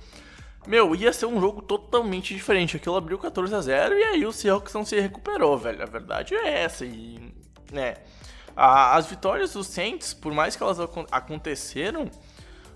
[0.65, 2.77] meu, ia ser um jogo totalmente diferente.
[2.77, 5.83] Aquilo abriu 14 a 0 e aí o Seahawks não se recuperou, velho.
[5.83, 6.85] A verdade é essa.
[6.85, 7.33] E,
[7.71, 7.95] né,
[8.55, 10.79] a, as vitórias dos Saints, por mais que elas
[11.11, 12.09] aconteceram,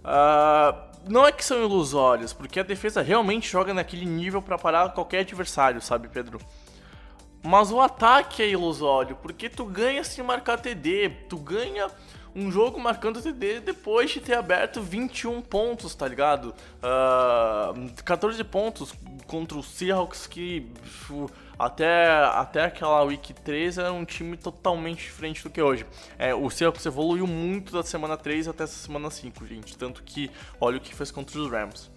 [0.07, 4.93] Uh, não é que são ilusórios, porque a defesa realmente joga naquele nível para parar
[4.93, 6.39] qualquer adversário, sabe, Pedro?
[7.43, 11.87] Mas o ataque é ilusório, porque tu ganha sem marcar TD, tu ganha
[12.35, 16.49] um jogo marcando TD depois de ter aberto 21 pontos, tá ligado?
[16.49, 17.73] Uh, ah,
[18.05, 18.93] 14 pontos
[19.25, 20.69] contra o Seahawks que
[21.57, 25.85] até, até aquela Week 3 era um time totalmente diferente do que hoje.
[26.17, 29.77] É, o Seahawks evoluiu muito da semana 3 até essa semana 5, gente.
[29.77, 30.29] Tanto que
[30.61, 31.91] olha o que fez contra os Rams.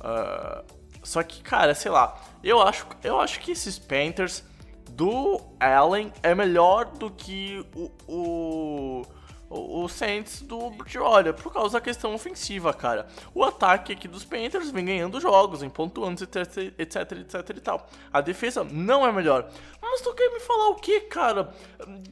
[0.00, 0.64] Uh,
[1.02, 4.44] só que, cara, sei lá, eu acho, eu acho que esses Panthers
[4.90, 9.02] do Allen é melhor do que o, o,
[9.50, 13.06] o, Saints do Bridgewater, por causa da questão ofensiva, cara.
[13.34, 17.88] O ataque aqui dos Panthers vem ganhando jogos, em pontuando, etc, etc, etc e tal.
[18.12, 19.50] A defesa não é melhor.
[19.80, 21.52] Mas tu quer me falar o que, cara?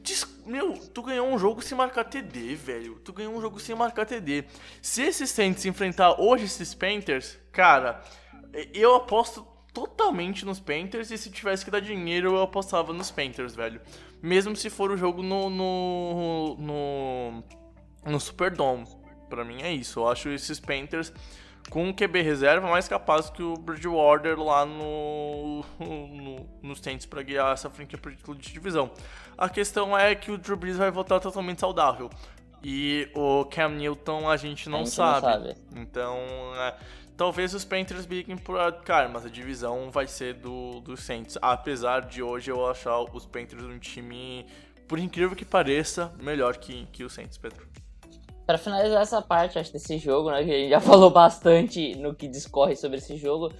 [0.01, 2.95] Diz, meu, tu ganhou um jogo sem marcar TD, velho.
[3.03, 4.45] Tu ganhou um jogo sem marcar TD.
[4.81, 8.01] Se esses Saints enfrentar hoje esses Panthers, cara,
[8.73, 9.45] eu aposto
[9.77, 13.79] totalmente nos Panthers e se tivesse que dar dinheiro eu apostava nos Panthers, velho.
[14.21, 17.43] Mesmo se for o jogo no no no,
[18.05, 18.85] no Superdome.
[19.29, 19.99] Pra mim é isso.
[19.99, 21.13] Eu acho esses Panthers
[21.69, 27.53] com QB reserva mais capaz que o Bridgewater lá no, no, nos Saints para guiar
[27.53, 28.91] essa franquia para título de divisão.
[29.37, 32.09] A questão é que o Drew Brees vai voltar totalmente saudável.
[32.63, 35.27] E o Cam Newton a gente não, A gente sabe.
[35.27, 35.55] não sabe.
[35.75, 36.17] Então,
[36.55, 36.75] é,
[37.17, 38.57] talvez os Panthers briguem por.
[38.83, 41.37] Cara, mas a divisão vai ser do, do Saints.
[41.41, 44.45] Apesar de hoje eu achar os Panthers um time,
[44.87, 47.67] por incrível que pareça, melhor que, que o Saints, Pedro.
[48.45, 50.43] Pra finalizar essa parte, acho, desse jogo, né?
[50.43, 53.51] Que a gente já falou bastante no que discorre sobre esse jogo.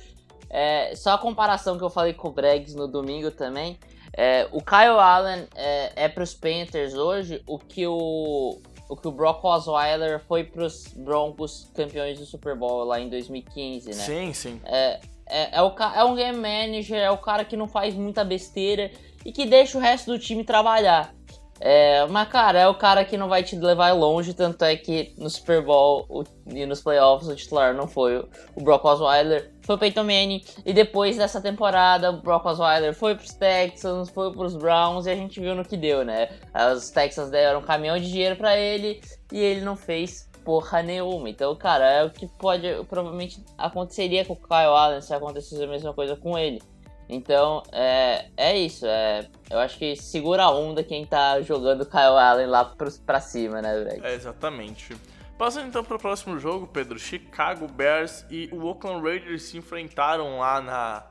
[0.49, 3.77] É, só a comparação que eu falei com o Bregs no domingo também.
[4.13, 8.57] É, o Kyle Allen é, é pros Panthers hoje o que o,
[8.89, 13.87] o que o Brock Osweiler foi pros Broncos campeões do Super Bowl lá em 2015,
[13.89, 13.93] né?
[13.95, 14.61] Sim, sim.
[14.65, 18.23] É, é, é, o, é um game manager, é o cara que não faz muita
[18.23, 18.89] besteira
[19.25, 21.13] e que deixa o resto do time trabalhar.
[21.59, 25.13] É, mas, cara, é o cara que não vai te levar longe, tanto é que
[25.17, 26.23] no Super Bowl o-
[26.53, 30.43] e nos playoffs o titular não foi o, o Brock Osweiler, foi o Peyton Manning.
[30.65, 35.15] E depois dessa temporada, o Brock Osweiler foi pros Texans, foi pros Browns e a
[35.15, 36.29] gente viu no que deu, né?
[36.73, 39.01] Os Texans deram um caminhão de dinheiro pra ele
[39.31, 41.29] e ele não fez porra nenhuma.
[41.29, 45.67] Então, cara, é o que pode, provavelmente aconteceria com o Kyle Allen se acontecesse a
[45.67, 46.61] mesma coisa com ele.
[47.09, 48.85] Então, é, é isso.
[48.85, 52.73] É, eu acho que segura a onda quem tá jogando Kyle Allen lá
[53.05, 54.05] pra cima, né, Greg?
[54.05, 54.95] É, exatamente.
[55.37, 60.39] Passando então para o próximo jogo, Pedro, Chicago Bears e o Oakland Raiders se enfrentaram
[60.39, 61.03] lá na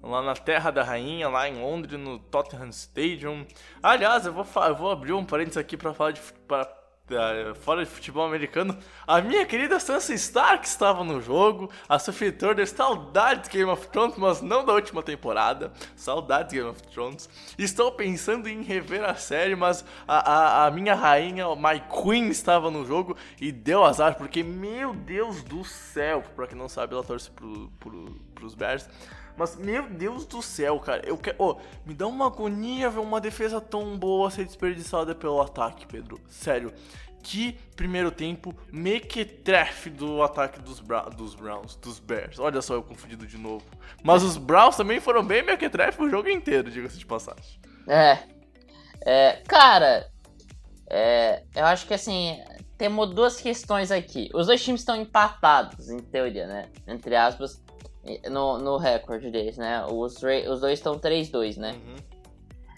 [0.00, 3.46] lá na Terra da Rainha, lá em Londres, no Tottenham Stadium.
[3.82, 6.64] Aliás, eu vou, eu vou abrir um parênteses aqui para falar de pra,
[7.60, 8.76] fora de futebol americano.
[9.06, 14.16] A minha querida Sansa Stark estava no jogo, a Sophie Turner, saudades Game of Thrones,
[14.16, 17.28] mas não da última temporada, saudades Game of Thrones.
[17.58, 22.70] Estou pensando em rever a série, mas a, a, a minha rainha, My Queen, estava
[22.70, 27.04] no jogo e deu azar, porque, meu Deus do céu, pra quem não sabe, ela
[27.04, 28.88] torce pro, pro, pros Bears.
[29.36, 31.36] Mas, meu Deus do céu, cara, eu quero.
[31.42, 36.20] Ô, me dá uma agonia ver uma defesa tão boa ser desperdiçada pelo ataque, Pedro.
[36.28, 36.72] Sério.
[37.22, 42.38] Que primeiro tempo mequetrefe do ataque dos, Bra dos Browns, dos Bears.
[42.38, 43.64] Olha só, eu confundido de novo.
[44.02, 47.58] Mas os Browns também foram bem mequetrefe o jogo inteiro, diga-se de passagem.
[47.88, 48.18] É.
[49.06, 50.06] É, cara,
[50.88, 52.38] é, eu acho que assim,
[52.76, 54.30] temos duas questões aqui.
[54.34, 56.68] Os dois times estão empatados, em teoria, né?
[56.86, 57.63] Entre aspas,
[58.30, 59.84] no, no recorde deles, né?
[59.86, 61.72] Os, os dois estão 3-2, né?
[61.72, 61.96] Uhum.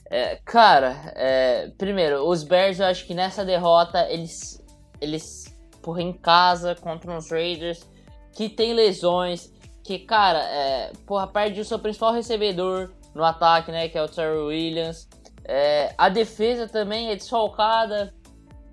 [0.09, 4.65] É, cara, é, primeiro, os Bears, eu acho que nessa derrota eles,
[5.01, 7.85] eles porra, em casa contra uns Raiders
[8.33, 13.89] que tem lesões, que, cara, é, porra, perde o seu principal recebedor no ataque, né,
[13.89, 15.09] que é o Terry Williams.
[15.45, 18.13] É, a defesa também é desfalcada,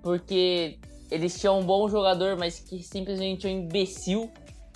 [0.02, 0.78] porque
[1.10, 4.30] eles tinham um bom jogador, mas que simplesmente é um imbecil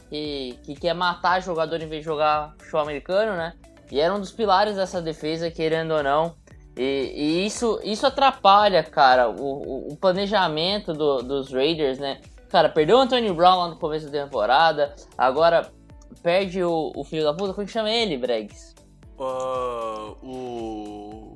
[0.08, 3.54] que, que quer matar jogador em vez de jogar futebol americano, né?
[3.90, 6.34] E era um dos pilares dessa defesa, querendo ou não.
[6.76, 12.20] E, e isso, isso atrapalha, cara, o, o- planejamento do- dos Raiders, né?
[12.50, 15.70] Cara, perdeu o Antonio Brown lá no começo da temporada, agora
[16.22, 18.74] perde o, o filho da puta, como que chama ele, Bregs?
[19.18, 21.34] Ah, o.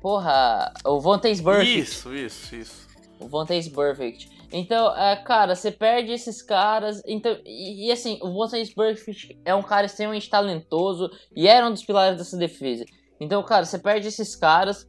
[0.00, 1.78] Porra, o Vontaze Burfict.
[1.80, 2.86] Isso, isso, isso.
[3.18, 4.30] O Vontaze Burfict.
[4.58, 7.02] Então, é, cara, você perde esses caras.
[7.06, 11.70] Então, e, e assim, o Vontaze Burfict é um cara extremamente talentoso e era um
[11.70, 12.86] dos pilares dessa defesa.
[13.20, 14.88] Então, cara, você perde esses caras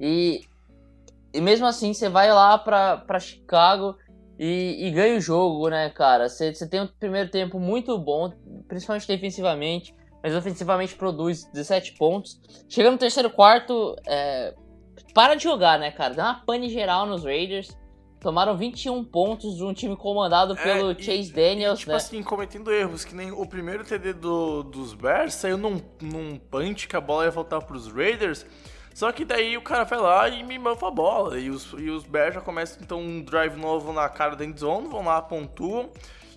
[0.00, 0.40] e,
[1.32, 3.96] e mesmo assim você vai lá pra, pra Chicago
[4.36, 6.28] e, e ganha o jogo, né, cara?
[6.28, 8.32] Você, você tem um primeiro tempo muito bom,
[8.66, 12.40] principalmente defensivamente, mas ofensivamente produz 17 pontos.
[12.68, 14.56] Chega no terceiro quarto, é,
[15.14, 16.14] para de jogar, né, cara?
[16.14, 17.77] Dá uma pane geral nos Raiders.
[18.20, 21.96] Tomaram 21 pontos de um time comandado pelo É, e- Chase Daniels, tipo né?
[21.96, 26.88] assim, cometendo erros, que nem o primeiro TD do, dos Bears saiu num, num punch
[26.88, 28.44] que a bola ia voltar pros Raiders.
[28.92, 31.38] Só que daí o cara vai lá e me manda a bola.
[31.38, 34.88] E os, e os Bears já começam então um drive novo na cara da endzone,
[34.88, 35.88] vão lá, pontuam.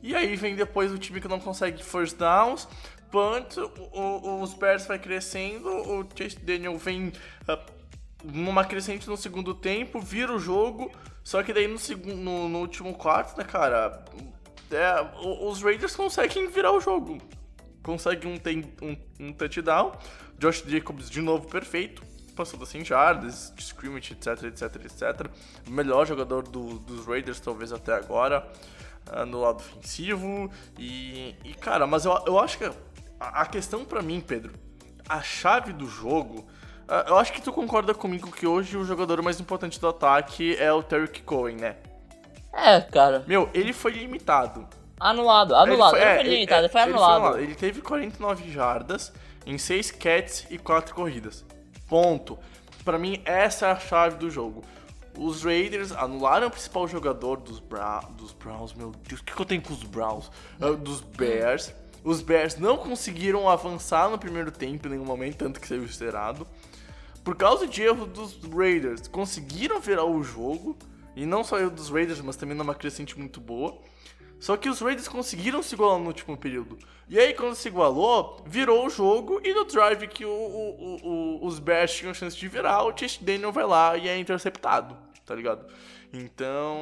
[0.04, 2.68] E aí vem depois o time que não consegue first downs.
[3.10, 7.08] punt, o, o, os Bears vai crescendo, o Chase Daniel vem
[7.50, 7.81] uh,
[8.24, 10.92] numa crescente no segundo tempo, vira o jogo,
[11.24, 14.04] só que daí no, segundo, no, no último quarto, né, cara,
[14.72, 15.12] é,
[15.46, 17.18] os Raiders conseguem virar o jogo.
[17.84, 19.92] Conseguem um, um, um touchdown,
[20.38, 22.04] Josh Jacobs de novo perfeito,
[22.36, 25.28] passando assim jardas, scrimmage, etc, etc, etc.
[25.68, 28.48] Melhor jogador do, dos Raiders, talvez até agora,
[29.12, 30.52] uh, no lado ofensivo.
[30.78, 32.74] E, e, cara, mas eu, eu acho que a,
[33.20, 34.54] a questão para mim, Pedro,
[35.08, 36.48] a chave do jogo.
[36.88, 40.56] Uh, eu acho que tu concorda comigo que hoje o jogador mais importante do ataque
[40.58, 41.76] é o Terry Cohen, né?
[42.54, 43.24] É, cara.
[43.28, 44.68] Meu, ele foi limitado.
[45.00, 45.96] Anulado, anulado.
[45.96, 47.26] Ele foi, é, limitado, ele, foi anulado.
[47.26, 49.12] Ele, foi ele teve 49 jardas
[49.46, 51.46] em 6 catches e 4 corridas.
[51.88, 52.38] Ponto.
[52.84, 54.64] Para mim, essa é a chave do jogo.
[55.18, 58.74] Os Raiders anularam o principal jogador dos, Bra dos Browns.
[58.74, 60.32] Meu Deus, o que, que eu tenho com os Browns?
[60.60, 61.74] Uh, dos Bears.
[62.04, 66.48] Os Bears não conseguiram avançar no primeiro tempo em nenhum momento, tanto que saiu esterado.
[67.24, 70.78] Por causa de erro dos Raiders, conseguiram virar o jogo.
[71.16, 73.78] E não só erro dos Raiders, mas também numa crescente muito boa.
[74.40, 76.80] Só que os Raiders conseguiram se igualar no último período.
[77.08, 79.40] E aí, quando se igualou, virou o jogo.
[79.44, 83.24] E no drive que o, o, o, os Bears tinham chance de virar, o Chase
[83.24, 85.68] Daniel vai lá e é interceptado, tá ligado?
[86.12, 86.82] Então,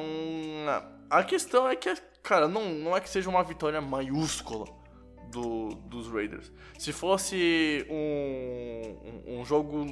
[1.10, 4.66] a questão é que, cara, não, não é que seja uma vitória maiúscula
[5.30, 6.50] do, dos Raiders.
[6.78, 8.96] Se fosse um,
[9.28, 9.86] um, um jogo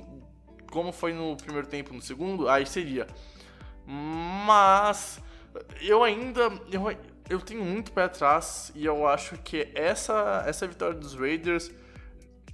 [0.71, 3.07] como foi no primeiro tempo, no segundo, aí seria.
[3.87, 5.21] Mas
[5.81, 6.51] eu ainda.
[6.71, 6.97] Eu,
[7.29, 11.71] eu tenho muito pé atrás e eu acho que essa, essa vitória dos Raiders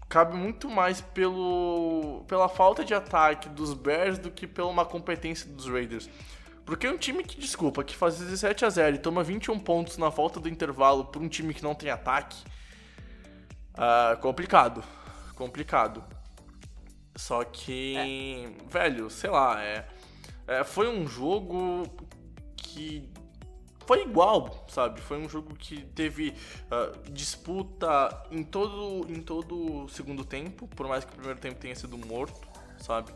[0.08, 5.48] cabe muito mais pelo, pela falta de ataque dos Bears do que pela uma competência
[5.48, 6.08] dos Raiders.
[6.64, 10.08] Porque um time que, desculpa, que faz 17 a 0 e toma 21 pontos na
[10.08, 12.36] volta do intervalo por um time que não tem ataque,
[13.74, 14.82] uh, complicado.
[15.34, 16.02] Complicado.
[17.16, 18.68] Só que, é.
[18.68, 19.86] velho, sei lá, é,
[20.46, 21.84] é, foi um jogo
[22.56, 23.08] que
[23.86, 25.00] foi igual, sabe?
[25.00, 26.34] Foi um jogo que teve
[26.70, 31.56] uh, disputa em todo em todo o segundo tempo, por mais que o primeiro tempo
[31.60, 32.40] tenha sido morto,
[32.78, 33.12] sabe?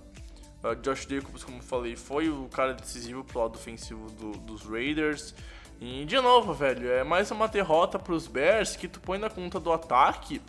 [0.63, 4.63] Uh, Josh Jacobs, como eu falei, foi o cara decisivo pro lado ofensivo do, dos
[4.63, 5.35] Raiders.
[5.81, 9.61] E de novo, velho, é mais uma derrota pros Bears que tu põe na conta
[9.61, 10.41] do ataque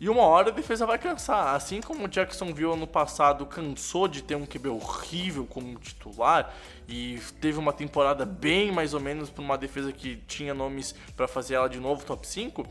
[0.00, 1.54] e uma hora a defesa vai cansar.
[1.54, 6.54] Assim como o Jacksonville ano passado cansou de ter um QB horrível como titular
[6.88, 11.26] e teve uma temporada bem mais ou menos para uma defesa que tinha nomes para
[11.26, 12.66] fazer ela de novo top 5.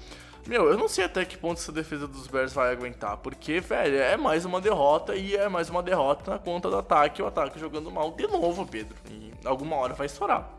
[0.47, 3.97] Meu, eu não sei até que ponto essa defesa dos Bears vai aguentar, porque, velho,
[3.97, 7.59] é mais uma derrota e é mais uma derrota na conta do ataque, o ataque
[7.59, 8.95] jogando mal de novo, Pedro.
[9.11, 10.49] E alguma hora vai estourar.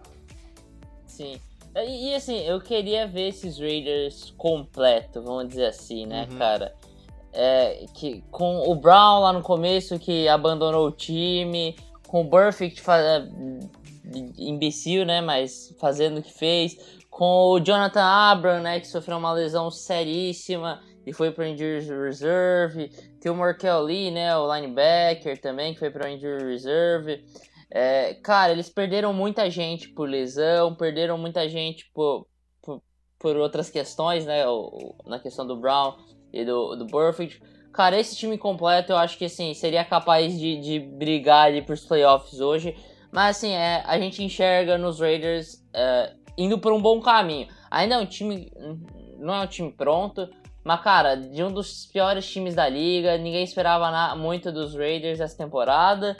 [1.07, 1.40] Sim.
[1.76, 6.38] E, e, assim, eu queria ver esses Raiders completo, vamos dizer assim, né, uhum.
[6.38, 6.74] cara?
[7.33, 11.76] É, que, com o Brown lá no começo que abandonou o time,
[12.07, 13.28] com o Burfict que faz, é,
[14.38, 19.33] imbecil, né, mas fazendo o que fez, com o Jonathan Abram, né, que sofreu uma
[19.33, 22.88] lesão seríssima e foi para injury reserve,
[23.20, 27.24] tem o Markel Lee, né, o linebacker também que foi para injury reserve.
[27.70, 32.26] É, cara, eles perderam muita gente por lesão, perderam muita gente por,
[32.62, 32.83] por,
[33.18, 34.44] por outras questões, né?
[35.07, 35.96] Na questão do Brown
[36.33, 37.42] e do, do Burfict.
[37.72, 41.85] Cara, esse time completo eu acho que assim, seria capaz de, de brigar ali pros
[41.85, 42.74] playoffs hoje.
[43.12, 47.48] Mas assim, é, a gente enxerga nos Raiders é, indo por um bom caminho.
[47.70, 48.50] Ainda é um time.
[49.18, 50.28] Não é um time pronto.
[50.64, 55.20] Mas, cara, de um dos piores times da liga, ninguém esperava na, muito dos Raiders
[55.20, 56.16] essa temporada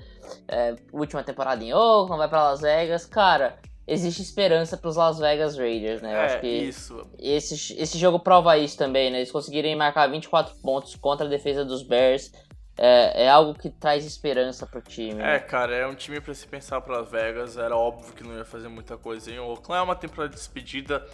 [0.47, 3.07] é, última temporada em Oakland, vai para Las Vegas.
[3.07, 6.13] Cara, existe esperança para os Las Vegas Raiders, né?
[6.13, 7.07] Eu é, acho que isso.
[7.19, 9.19] Esse, esse jogo prova isso também, né?
[9.19, 12.31] Eles conseguirem marcar 24 pontos contra a defesa dos Bears.
[12.77, 15.15] É, é algo que traz esperança pro time.
[15.15, 15.35] Né?
[15.35, 17.57] É, cara, é um time para se pensar para Las Vegas.
[17.57, 19.81] Era óbvio que não ia fazer muita coisa em Oakland.
[19.81, 21.05] É uma temporada de despedida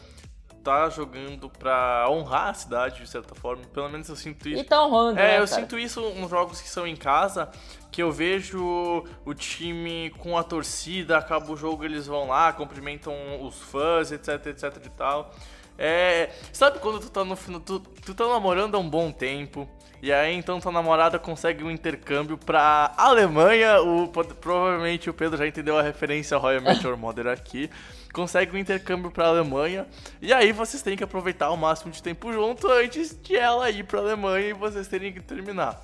[0.64, 3.62] tá jogando pra honrar a cidade, de certa forma.
[3.72, 4.60] Pelo menos eu sinto isso.
[4.60, 5.46] E tá honrando, É, né, eu cara?
[5.46, 7.50] sinto isso nos jogos que são em casa,
[7.92, 13.14] que eu vejo o time com a torcida, acaba o jogo, eles vão lá, cumprimentam
[13.42, 15.30] os fãs, etc, etc e tal.
[15.76, 19.68] É, sabe quando tu tá no tu, tu tá namorando há um bom tempo,
[20.00, 25.46] e aí então tua namorada consegue um intercâmbio pra Alemanha, o, provavelmente o Pedro já
[25.48, 27.68] entendeu a referência ao Royal Meteor Mother aqui
[28.14, 29.86] consegue um intercâmbio para a Alemanha.
[30.22, 33.84] E aí vocês têm que aproveitar o máximo de tempo junto antes de ela ir
[33.84, 35.82] para a Alemanha e vocês terem que terminar.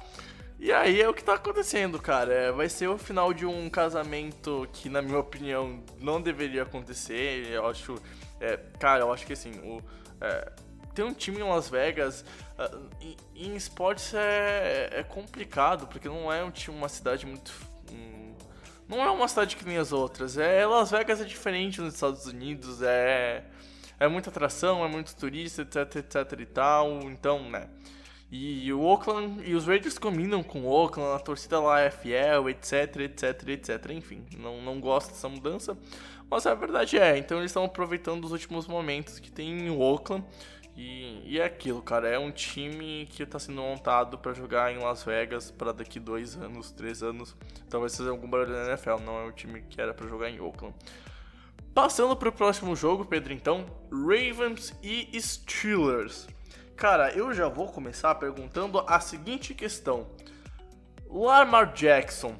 [0.58, 2.32] E aí é o que tá acontecendo, cara.
[2.32, 7.46] É, vai ser o final de um casamento que, na minha opinião, não deveria acontecer.
[7.50, 7.96] Eu acho.
[8.38, 9.82] É, cara, eu acho que assim, o,
[10.20, 10.52] é,
[10.94, 12.24] ter um time em Las Vegas
[12.58, 17.52] uh, em, em, esportes é, é, complicado, porque não é um time, uma cidade muito.
[18.90, 20.36] Não é uma cidade que nem as outras.
[20.36, 23.44] É, Las Vegas é diferente nos Estados Unidos, é,
[24.00, 27.00] é muita atração, é muito turista, etc, etc e tal.
[27.02, 27.68] Então, né.
[28.32, 32.50] E o Oakland e os Raiders combinam com o Oakland, a torcida lá é fiel,
[32.50, 33.90] etc, etc, etc.
[33.90, 35.78] Enfim, não, não gosto dessa mudança,
[36.28, 40.24] mas a verdade é, então eles estão aproveitando os últimos momentos que tem o Oakland.
[40.76, 44.78] E, e é aquilo, cara, é um time que está sendo montado para jogar em
[44.78, 47.36] Las Vegas para daqui dois anos, três anos,
[47.68, 48.96] talvez fazer algum barulho na NFL.
[49.04, 50.74] Não é um time que era para jogar em Oakland.
[51.74, 56.26] Passando para o próximo jogo, Pedro, então, Ravens e Steelers.
[56.76, 60.08] Cara, eu já vou começar perguntando a seguinte questão.
[61.08, 62.34] Lamar Jackson,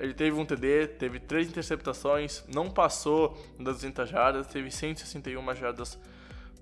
[0.00, 5.98] ele teve um TD, teve três interceptações, não passou das 200 jardas, teve 161 jardas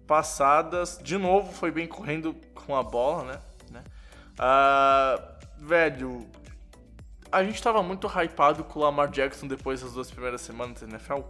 [0.07, 0.99] passadas.
[1.03, 3.41] De novo, foi bem correndo com a bola, né?
[3.71, 3.85] né?
[4.39, 6.27] Uh, velho,
[7.31, 10.87] a gente tava muito hypado com o Lamar Jackson depois das duas primeiras semanas da
[10.87, 11.21] NFL.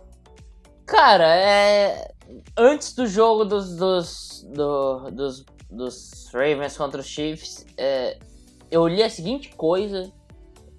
[0.86, 2.12] Cara, é...
[2.56, 8.18] antes do jogo dos, dos, do, dos dos Ravens contra os Chiefs, é,
[8.70, 10.10] eu li a seguinte coisa.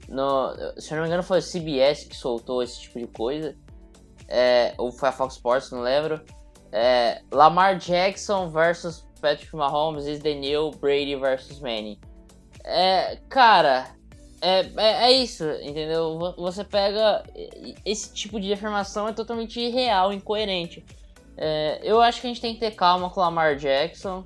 [0.07, 3.55] No, se eu não me engano, foi o CBS que soltou esse tipo de coisa.
[4.27, 6.21] É, ou foi a Fox Sports, não lembro.
[6.71, 11.99] É, Lamar Jackson versus Patrick Mahomes e Daniel Brady versus Manning.
[12.63, 13.87] É, cara,
[14.41, 16.35] é, é, é, isso, entendeu?
[16.37, 17.23] Você pega.
[17.85, 20.85] Esse tipo de afirmação é totalmente irreal, incoerente.
[21.35, 24.25] É, eu acho que a gente tem que ter calma com o Lamar Jackson.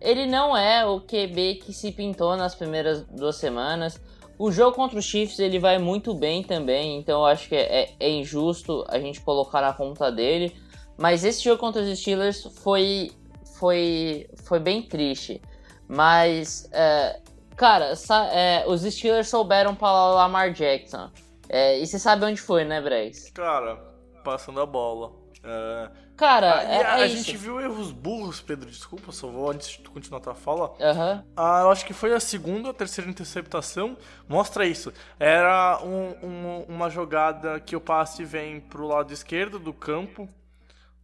[0.00, 4.00] Ele não é o QB que se pintou nas primeiras duas semanas.
[4.38, 7.82] O jogo contra os Chiefs ele vai muito bem também, então eu acho que é,
[7.82, 10.56] é, é injusto a gente colocar na conta dele.
[11.00, 13.10] Mas esse jogo contra os Steelers foi,
[13.58, 15.40] foi, foi bem triste.
[15.88, 17.18] Mas, é,
[17.56, 17.94] cara,
[18.32, 21.10] é, os Steelers souberam para Lamar Jackson.
[21.48, 23.30] É, e você sabe onde foi, né, Brex?
[23.30, 23.76] Cara,
[24.22, 25.12] passando a bola.
[25.42, 29.50] É, Cara, ah, é, a, é a gente viu erros burros, Pedro, desculpa, só vou
[29.50, 30.68] antes de tu continuar a tua fala.
[30.78, 31.24] Uhum.
[31.34, 33.96] Ah, eu acho que foi a segunda ou terceira interceptação.
[34.28, 34.92] Mostra isso.
[35.18, 40.28] Era um, um, uma jogada que o passe vem pro lado esquerdo do campo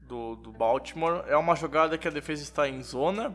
[0.07, 1.25] do, do Baltimore.
[1.29, 3.35] É uma jogada que a defesa está em zona.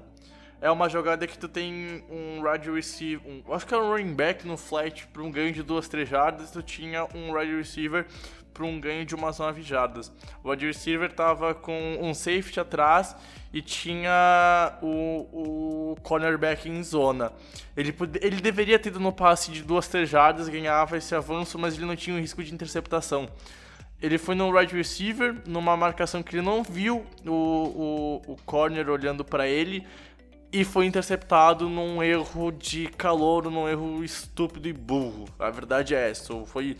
[0.59, 4.13] É uma jogada que tu tem um wide receiver, um, acho que era um running
[4.13, 6.51] back no flat para um ganho de duas, três jardas.
[6.51, 8.05] Tu tinha um wide receiver
[8.53, 10.11] para um ganho de umas 9 jardas.
[10.43, 13.15] O wide receiver tava com um safety atrás
[13.51, 17.33] e tinha o, o cornerback em zona.
[17.75, 21.75] Ele, ele deveria ter ido no passe de duas, três jardas, ganhava esse avanço, mas
[21.75, 23.27] ele não tinha o risco de interceptação.
[24.01, 28.89] Ele foi no wide receiver, numa marcação que ele não viu o, o, o corner
[28.89, 29.85] olhando para ele,
[30.51, 35.25] e foi interceptado num erro de calor, num erro estúpido e burro.
[35.39, 36.33] A verdade é essa.
[36.45, 36.75] Foi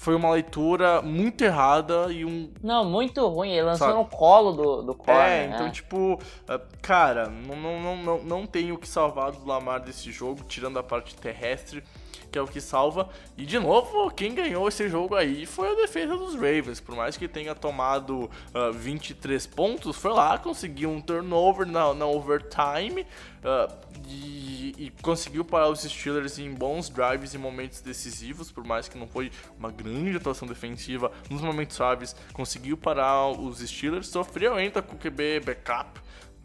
[0.00, 2.50] foi uma leitura muito errada e um.
[2.62, 3.50] Não, muito ruim.
[3.50, 3.98] Ele lançou sabe?
[3.98, 5.26] no colo do, do corner.
[5.26, 5.70] É, então, né?
[5.70, 10.42] tipo, é, cara, não, não, não, não tem o que salvar do Lamar desse jogo,
[10.44, 11.84] tirando a parte terrestre
[12.30, 13.08] que é o que salva.
[13.36, 16.80] E de novo, quem ganhou esse jogo aí foi a defesa dos Ravens.
[16.80, 21.92] Por mais que tenha tomado uh, ah, 23 pontos, foi lá, conseguiu um turnover na,
[21.94, 23.74] na overtime uh,
[24.08, 28.50] e, e, conseguiu parar os Steelers em bons drives e momentos decisivos.
[28.50, 33.58] Por mais que não foi uma grande atuação defensiva, nos momentos suaves conseguiu parar os
[33.58, 34.08] Steelers.
[34.08, 36.00] Sofreu ainda com o QB backup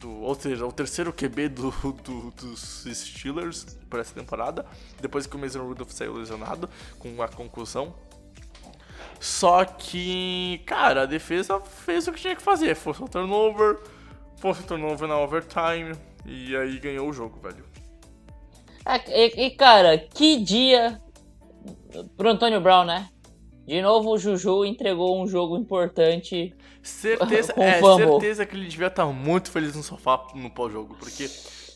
[0.06, 1.72] do, ou seja, o terceiro QB do,
[2.04, 4.64] do, dos Steelers para essa temporada,
[5.02, 7.96] depois que o Mason Rudolph saiu lesionado com a conclusão.
[9.20, 13.80] Só que, cara, a defesa fez o que tinha que fazer, força o turnover,
[14.38, 17.66] força o turnover na overtime e aí ganhou o jogo, velho.
[18.86, 21.02] É, e, e, cara, que dia
[22.16, 23.10] pro Antônio Brown, né?
[23.66, 26.54] De novo o Juju entregou um jogo importante.
[26.84, 31.28] Certeza, é, certeza que ele devia estar muito feliz no sofá no pós-jogo, porque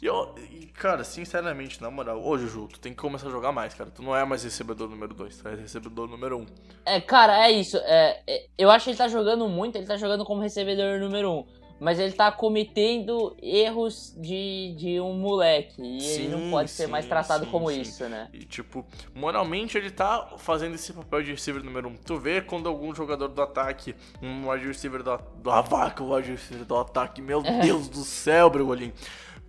[0.02, 0.34] eu,
[0.76, 3.90] cara, sinceramente, na moral, ô Juju, tu tem que começar a jogar mais, cara.
[3.90, 6.42] Tu não é mais recebedor número 2, tu é recebedor número 1.
[6.42, 6.46] Um.
[6.86, 7.78] É, cara, é isso.
[7.78, 11.32] É, é, eu acho que ele tá jogando muito, ele tá jogando como recebedor número
[11.32, 11.38] 1.
[11.38, 11.46] Um
[11.80, 15.82] mas ele tá cometendo erros de, de um moleque.
[15.82, 18.28] E sim, ele não pode ser sim, mais tratado sim, como isso, né?
[18.34, 21.96] E tipo, moralmente ele tá fazendo esse papel de receiver número um.
[21.96, 26.32] Tu vê quando algum jogador do ataque, um wide receiver do, do vaca, o wide
[26.32, 28.92] receiver do ataque, meu Deus do céu, Bregolin.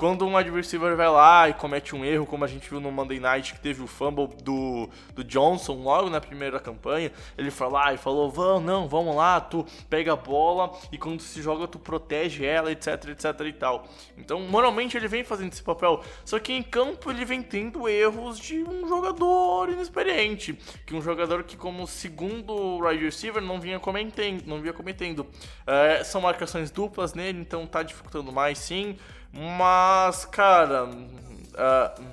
[0.01, 3.21] Quando um receiver vai lá e comete um erro, como a gente viu no Monday
[3.21, 7.93] Night, que teve o fumble do, do Johnson logo na primeira campanha, ele foi lá
[7.93, 11.79] e falou: Vamos, não, vamos lá, tu pega a bola e quando se joga tu
[11.79, 13.87] protege ela, etc, etc e tal.
[14.17, 18.39] Então, moralmente ele vem fazendo esse papel, só que em campo ele vem tendo erros
[18.39, 24.47] de um jogador inexperiente, que um jogador que como segundo wide receiver não vinha cometendo,
[24.47, 25.27] não vinha cometendo.
[25.67, 28.97] É, são marcações duplas nele, então tá dificultando mais sim.
[29.33, 30.85] Mas, cara.
[30.87, 32.05] Uh,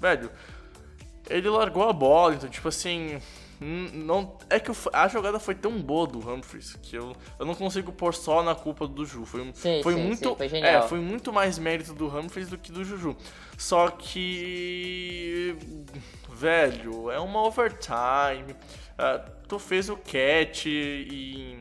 [0.00, 0.30] velho.
[1.30, 3.20] Ele largou a bola, então, tipo assim.
[3.64, 7.92] Não, é que a jogada foi tão boa do Humphries que eu, eu não consigo
[7.92, 9.24] pôr só na culpa do Ju.
[9.24, 10.28] Foi, sim, foi sim, muito.
[10.30, 13.16] Sim, foi, é, foi muito mais mérito do Humphries do que do Juju.
[13.56, 15.56] Só que.
[16.28, 18.52] Velho, é uma overtime.
[18.98, 21.56] Uh, tu fez o catch e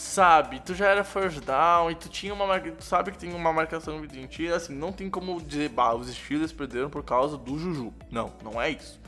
[0.00, 3.52] sabe, tu já era first down e tu tinha uma tu sabe que tem uma
[3.52, 7.92] marcação mentira, assim, não tem como dizer, bah, os Steelers perderam por causa do Juju.
[8.10, 9.00] Não, não é isso.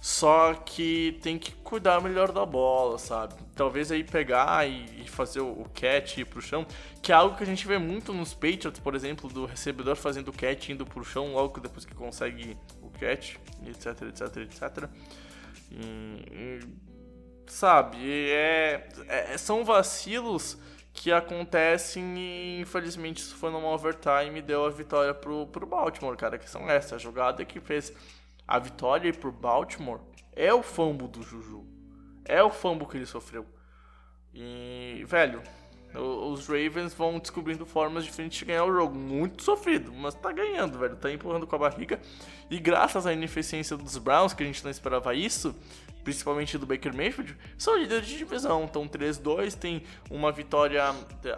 [0.00, 3.34] Só que tem que cuidar melhor da bola, sabe?
[3.54, 6.66] Talvez aí pegar e, fazer o, catch e ir pro chão,
[7.00, 10.28] que é algo que a gente vê muito nos Patriots, por exemplo, do recebedor fazendo
[10.28, 14.88] o catch indo pro chão logo depois que consegue o catch, etc, etc, etc.
[15.70, 16.60] E
[17.52, 17.98] sabe,
[18.30, 20.56] é, é, são vacilos
[20.92, 26.16] que acontecem e infelizmente isso foi numa overtime e deu a vitória pro, pro Baltimore,
[26.16, 26.94] cara, que são essas.
[26.94, 27.92] A jogada que fez
[28.48, 30.00] a vitória pro Baltimore
[30.34, 31.66] é o fumble do Juju.
[32.24, 33.46] É o fumble que ele sofreu.
[34.32, 35.42] E, velho,
[35.94, 38.98] os Ravens vão descobrindo formas diferentes de ganhar o jogo.
[38.98, 40.96] Muito sofrido, mas tá ganhando, velho.
[40.96, 42.00] Tá empurrando com a barriga.
[42.50, 45.54] E graças à ineficiência dos Browns, que a gente não esperava isso,
[46.02, 48.64] principalmente do Baker Mayfield, são líderes de divisão.
[48.64, 50.82] Então 3-2 tem uma vitória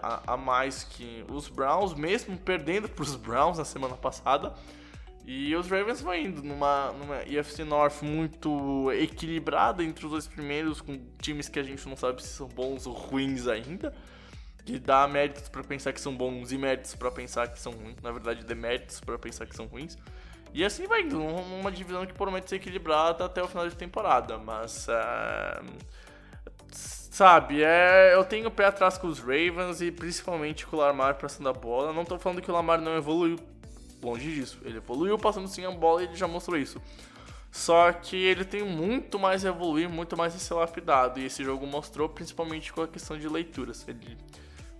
[0.02, 4.54] a, a, mais que os Browns, mesmo perdendo para os Browns na semana passada.
[5.26, 10.82] E os Ravens vão indo numa, numa EFC North muito equilibrada entre os dois primeiros,
[10.82, 13.94] com times que a gente não sabe se são bons ou ruins ainda.
[14.66, 17.96] Que dá méritos para pensar que são bons e méritos para pensar que são ruins.
[18.02, 19.96] Na verdade, deméritos para pensar que são ruins.
[20.54, 24.38] E assim vai indo, uma divisão que promete ser equilibrada até o final de temporada,
[24.38, 24.86] mas.
[24.86, 25.64] Uh,
[26.70, 31.16] sabe, é, eu tenho o pé atrás com os Ravens e principalmente com o Lamar
[31.16, 31.92] passando a bola.
[31.92, 33.36] Não tô falando que o Lamar não evoluiu,
[34.00, 34.60] longe disso.
[34.64, 36.80] Ele evoluiu passando sim a bola e ele já mostrou isso.
[37.50, 41.18] Só que ele tem muito mais a evoluir, muito mais a ser lapidado.
[41.18, 43.84] E esse jogo mostrou, principalmente com a questão de leituras.
[43.88, 44.16] Ele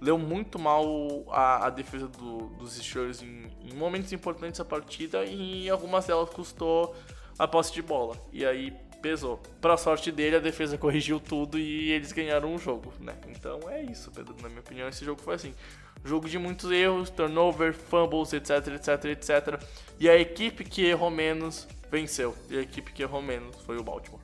[0.01, 0.85] leu muito mal
[1.31, 6.31] a, a defesa do, dos Steelers em, em, momentos importantes da partida e algumas delas
[6.31, 6.95] custou
[7.39, 8.17] a posse de bola.
[8.33, 9.39] E aí pesou.
[9.61, 13.15] Pra sorte dele, a defesa corrigiu tudo e eles ganharam o jogo, né?
[13.29, 14.35] Então é isso, Pedro.
[14.41, 15.55] Na minha opinião, esse jogo foi assim.
[16.03, 19.63] Jogo de muitos erros, turnover, fumbles, etc, etc, etc.
[19.99, 22.35] E a equipe que errou menos venceu.
[22.51, 24.21] E a equipe que errou menos foi o Baltimore.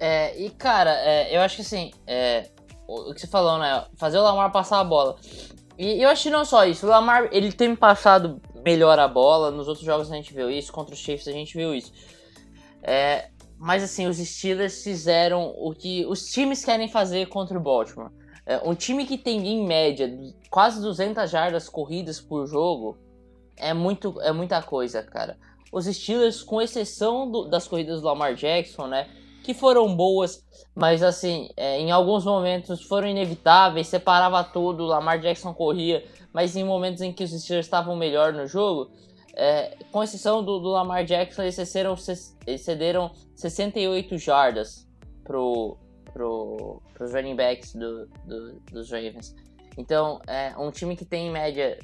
[0.00, 2.48] É, e cara, é, eu acho que assim, é,
[2.88, 3.84] o que você falou, né?
[3.96, 5.16] Fazer o Lamar passar a bola.
[5.78, 9.50] E eu acho que não só isso, o Lamar ele tem passado melhor a bola,
[9.50, 11.92] nos outros jogos a gente viu isso, contra os Chiefs a gente viu isso.
[12.82, 13.28] É,
[13.58, 18.10] mas assim, os Steelers fizeram o que os times querem fazer contra o Baltimore.
[18.46, 20.10] É, um time que tem em média
[20.50, 22.96] quase 200 jardas corridas por jogo
[23.56, 25.36] é, muito, é muita coisa, cara.
[25.70, 29.08] Os Steelers, com exceção do, das corridas do Lamar Jackson, né?
[29.48, 30.44] Que foram boas,
[30.74, 36.62] mas assim, é, em alguns momentos foram inevitáveis, separava tudo, Lamar Jackson corria, mas em
[36.62, 38.90] momentos em que os Steelers estavam melhor no jogo,
[39.34, 41.96] é, com exceção do, do, Lamar Jackson, eles cederam,
[42.58, 44.86] cederam 68 jardas
[45.24, 45.78] pro,
[46.12, 49.34] pro, pros running backs do, do, dos Ravens.
[49.78, 51.78] Então, é um time que tem em média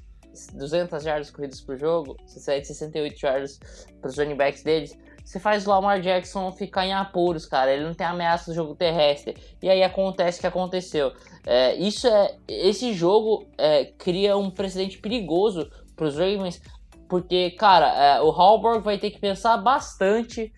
[0.53, 3.59] 200 jardas corridas por jogo, você cede 68 jardas
[4.03, 7.72] para os running backs deles, você faz o Lamar Jackson ficar em apuros, cara.
[7.72, 9.35] Ele não tem ameaça do jogo terrestre.
[9.62, 11.12] E aí acontece o que aconteceu.
[11.47, 16.61] É, isso é, esse jogo é, cria um precedente perigoso para os Ravens,
[17.09, 20.53] porque, cara, é, o Halborg vai ter que pensar bastante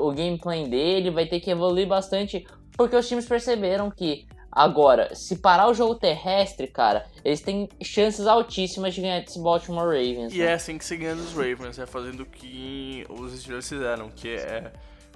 [0.00, 2.46] o gameplay dele, vai ter que evoluir bastante,
[2.76, 8.26] porque os times perceberam que Agora, se parar o jogo terrestre, cara, eles têm chances
[8.26, 10.34] altíssimas de ganhar desse Baltimore Ravens.
[10.34, 10.44] E né?
[10.44, 14.28] é assim que se ganha dos Ravens, é fazendo o que os Steelers fizeram, que
[14.28, 14.70] é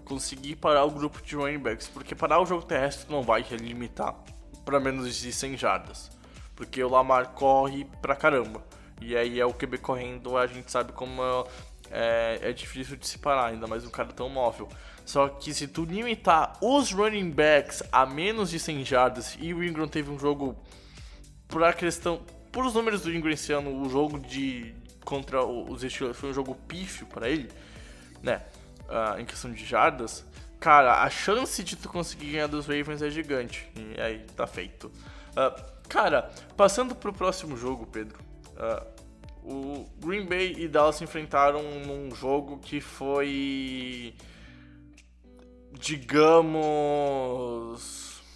[0.06, 1.86] conseguir parar o grupo de running backs.
[1.86, 4.16] Porque parar o jogo terrestre não vai limitar
[4.64, 6.10] para menos de 100 jardas.
[6.54, 8.64] Porque o Lamar corre pra caramba.
[9.02, 11.22] E aí é o QB correndo, a gente sabe como
[11.90, 14.66] é, é difícil de se parar, ainda mais um cara tão móvel.
[15.06, 19.62] Só que se tu limitar os running backs a menos de 100 jardas e o
[19.62, 20.54] Ingram teve um jogo
[21.46, 25.82] por a questão, por os números do Ingram esse ano, o jogo de contra os
[25.82, 27.48] Steelers foi um jogo pífio para ele,
[28.20, 28.42] né?
[28.88, 30.24] Uh, em questão de jardas,
[30.58, 33.70] cara, a chance de tu conseguir ganhar dos Ravens é gigante.
[33.76, 34.88] E aí tá feito.
[34.88, 38.18] Uh, cara, passando pro próximo jogo, Pedro.
[38.56, 38.96] Uh,
[39.48, 44.12] o Green Bay e Dallas se enfrentaram num jogo que foi.
[45.72, 47.16] Digamos.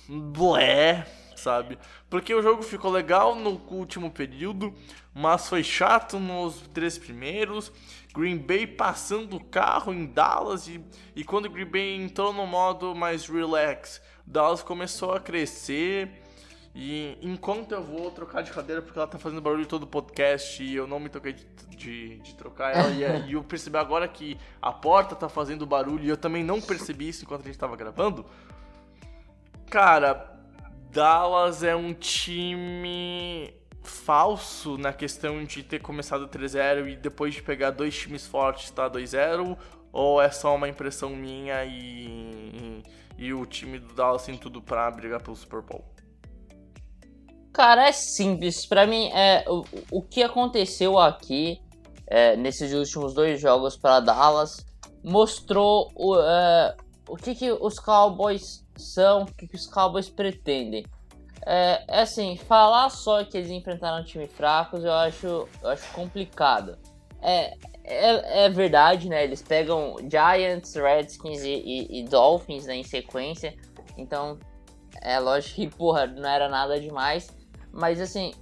[0.09, 1.07] Blé,
[1.37, 1.78] sabe?
[2.09, 4.74] Porque o jogo ficou legal no último período,
[5.14, 7.72] mas foi chato nos três primeiros.
[8.12, 12.93] Green Bay passando o carro em Dallas e, e quando Green Bay entrou no modo
[12.95, 16.11] mais relax, Dallas começou a crescer.
[16.74, 20.62] E enquanto eu vou trocar de cadeira porque ela tá fazendo barulho todo o podcast
[20.62, 21.46] e eu não me toquei de,
[21.76, 26.04] de, de trocar ela, e, e, eu percebi agora que a porta tá fazendo barulho
[26.04, 28.24] e eu também não percebi isso enquanto a gente tava gravando.
[29.68, 30.38] Cara,
[30.92, 33.52] Dallas é um time
[33.82, 38.88] falso na questão de ter começado 3-0 e depois de pegar dois times fortes tá
[38.88, 39.56] 2-0
[39.92, 42.82] ou é só uma impressão minha e,
[43.18, 45.84] e, e o time do Dallas tem tudo para brigar pelo Super Bowl?
[47.53, 48.64] Cara, é simples.
[48.64, 51.61] Para mim, é o, o que aconteceu aqui
[52.07, 54.64] é, nesses últimos dois jogos para Dallas
[55.03, 56.76] mostrou o, é,
[57.09, 60.84] o que, que os Cowboys são, o que, que os Cowboys pretendem.
[61.46, 66.78] É, é, assim, falar só que eles enfrentaram time fracos eu acho, eu acho complicado.
[67.22, 69.24] É, é, é, verdade, né?
[69.24, 73.55] Eles pegam Giants, Redskins e, e, e, Dolphins né, em sequência.
[73.96, 74.38] Então,
[75.03, 77.28] é lógico que, porra, não era nada demais.
[77.72, 78.32] Mas, assim,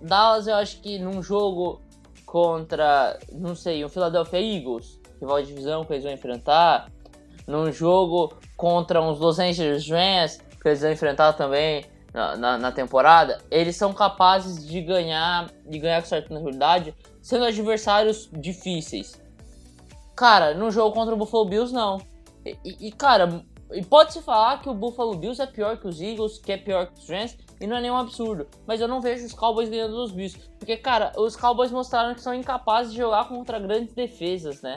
[0.00, 1.80] Dallas eu acho que num jogo
[2.24, 6.90] contra, não sei, o Philadelphia Eagles, rival de divisão que eles vão enfrentar,
[7.46, 12.72] num jogo contra uns Los Angeles Rams, que eles vão enfrentar também na, na, na,
[12.72, 19.20] temporada, eles são capazes de ganhar, de ganhar com certa tranquilidade, sendo adversários difíceis.
[20.14, 21.98] Cara, no jogo contra o Buffalo Bills, não.
[22.44, 23.42] E, e cara,
[23.72, 26.86] e pode-se falar que o Buffalo Bills é pior que os Eagles, que é pior
[26.86, 28.46] que os Rams, e não é nenhum absurdo.
[28.66, 30.38] Mas eu não vejo os Cowboys ganhando dos Bills.
[30.58, 34.76] Porque, cara, os Cowboys mostraram que são incapazes de jogar contra grandes defesas, né?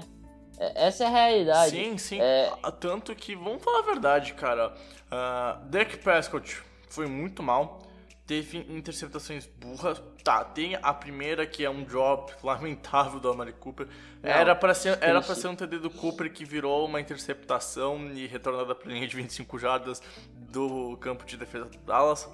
[0.58, 1.72] É, essa é a realidade.
[1.72, 2.20] Sim, sim.
[2.22, 2.52] É...
[2.80, 4.74] Tanto que, vamos falar a verdade, cara.
[5.08, 7.82] Uh, Dak Prescott foi muito mal.
[8.28, 10.02] Teve interceptações burras.
[10.24, 13.88] Tá, tem a primeira que é um drop lamentável do Amari Cooper.
[14.22, 18.12] Não, era para ser, era pra ser um TD do Cooper que virou uma interceptação
[18.14, 20.02] e retornada pra linha de 25 jardas
[20.36, 22.30] do campo de defesa do Dallas.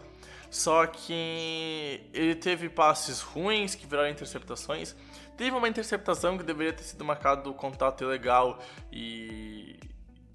[0.49, 4.95] Só que ele teve passes ruins que viraram interceptações.
[5.35, 8.59] Teve uma interceptação que deveria ter sido marcado contato ilegal
[8.91, 9.79] e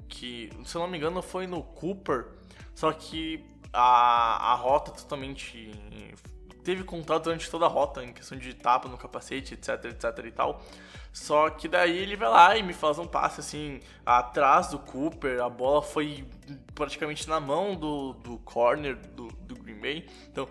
[0.09, 2.27] que, se eu não me engano, foi no Cooper.
[2.75, 5.73] Só que a, a rota totalmente.
[6.63, 10.31] Teve contato durante toda a rota, em questão de tapa no capacete, etc, etc e
[10.31, 10.63] tal.
[11.13, 15.43] Só que daí ele vai lá e me faz um passe assim, atrás do Cooper,
[15.43, 16.25] a bola foi
[16.75, 20.07] praticamente na mão do, do corner do, do Green Bay.
[20.31, 20.49] Então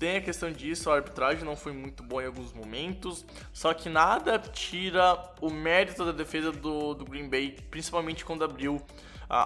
[0.00, 3.24] tem a questão disso, a arbitragem não foi muito boa em alguns momentos.
[3.52, 8.84] Só que nada tira o mérito da defesa do, do Green Bay, principalmente quando abriu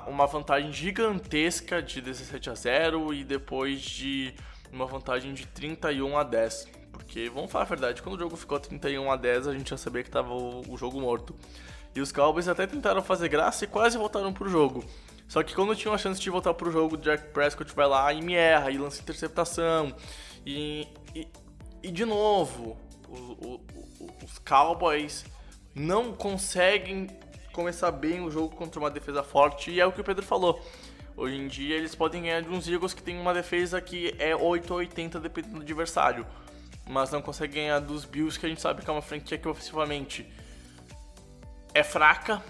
[0.07, 4.35] uma vantagem gigantesca de 17 a 0 e depois de
[4.73, 6.69] uma vantagem de 31 a 10.
[6.97, 9.77] Porque, vamos falar a verdade, quando o jogo ficou 31 a 10, a gente já
[9.77, 11.37] sabia que estava o, o, jogo morto.
[11.95, 14.83] E os Cowboys até tentaram fazer graça e quase voltaram pro jogo.
[15.29, 18.11] Só que quando tinham a chance de voltar pro jogo, o Jack Prescott vai lá
[18.15, 19.95] e me erra, e lança interceptação.
[20.45, 21.29] E, e,
[21.83, 22.79] e de novo,
[24.25, 25.27] os Cowboys
[25.75, 27.09] não conseguem
[27.53, 30.65] começar bem o jogo contra uma defesa forte, e é o que o Pedro falou.
[31.15, 34.35] Hoje em dia eles podem ganhar de uns Eagles que tem uma defesa que é
[34.35, 36.27] 8 ou 80 dependendo do adversário,
[36.89, 39.49] mas não consegue ganhar dos Bills que a gente sabe que é uma franquia que
[39.49, 40.27] ofensivamente
[41.75, 42.43] é fraca,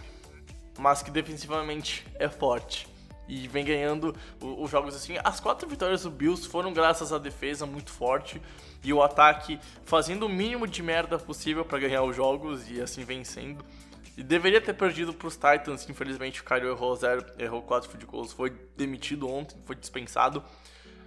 [0.79, 2.87] mas que defensivamente é forte.
[3.29, 5.17] E vem ganhando os jogos assim.
[5.25, 8.41] As quatro vitórias do Bills foram graças à defesa muito forte
[8.85, 13.05] e o ataque fazendo o mínimo de merda possível para ganhar os jogos e assim
[13.05, 13.65] vencendo.
[14.17, 18.07] E deveria ter perdido para os Titans, infelizmente o Caio errou zero, errou quatro field
[18.07, 20.43] goals, foi demitido ontem, foi dispensado.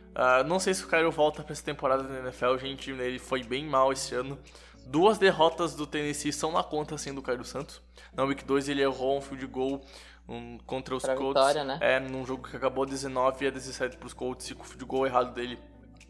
[0.10, 3.44] Uh, não sei se o Caio volta para essa temporada na NFL, gente, ele foi
[3.44, 4.38] bem mal esse ano.
[4.86, 7.82] Duas derrotas do Tennessee são na conta, assim, do Caio Santos.
[8.14, 9.82] Na Week 2 ele errou um field goal
[10.28, 11.40] um, contra os pra Colts.
[11.40, 11.78] Vitória, né?
[11.82, 14.86] É, num jogo que acabou 19 a 17 para os Colts, e com o field
[14.86, 15.60] goal errado dele,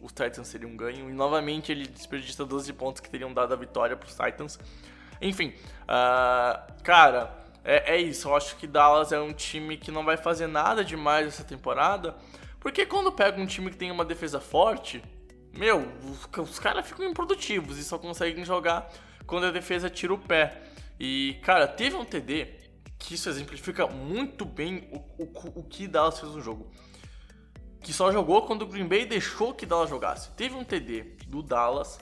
[0.02, 1.10] os Titans teriam ganho.
[1.10, 4.60] E novamente ele desperdiça 12 pontos que teriam dado a vitória para os Titans.
[5.22, 7.34] Enfim, uh, cara,
[7.64, 8.30] é, é, isso.
[8.30, 12.16] Eu acho que Dallas é um time que não vai fazer nada demais essa temporada.
[12.60, 15.02] Porque quando pega um time que tem uma defesa forte,
[15.58, 18.92] meu, os, os caras ficam improdutivos e só conseguem jogar
[19.26, 20.62] quando a defesa tira o pé.
[21.00, 22.48] E, cara, teve um TD
[22.98, 26.70] que isso exemplifica muito bem o, o, o que Dallas fez no jogo.
[27.82, 30.32] Que só jogou quando o Green Bay deixou que Dallas jogasse.
[30.32, 31.98] Teve um TD do Dallas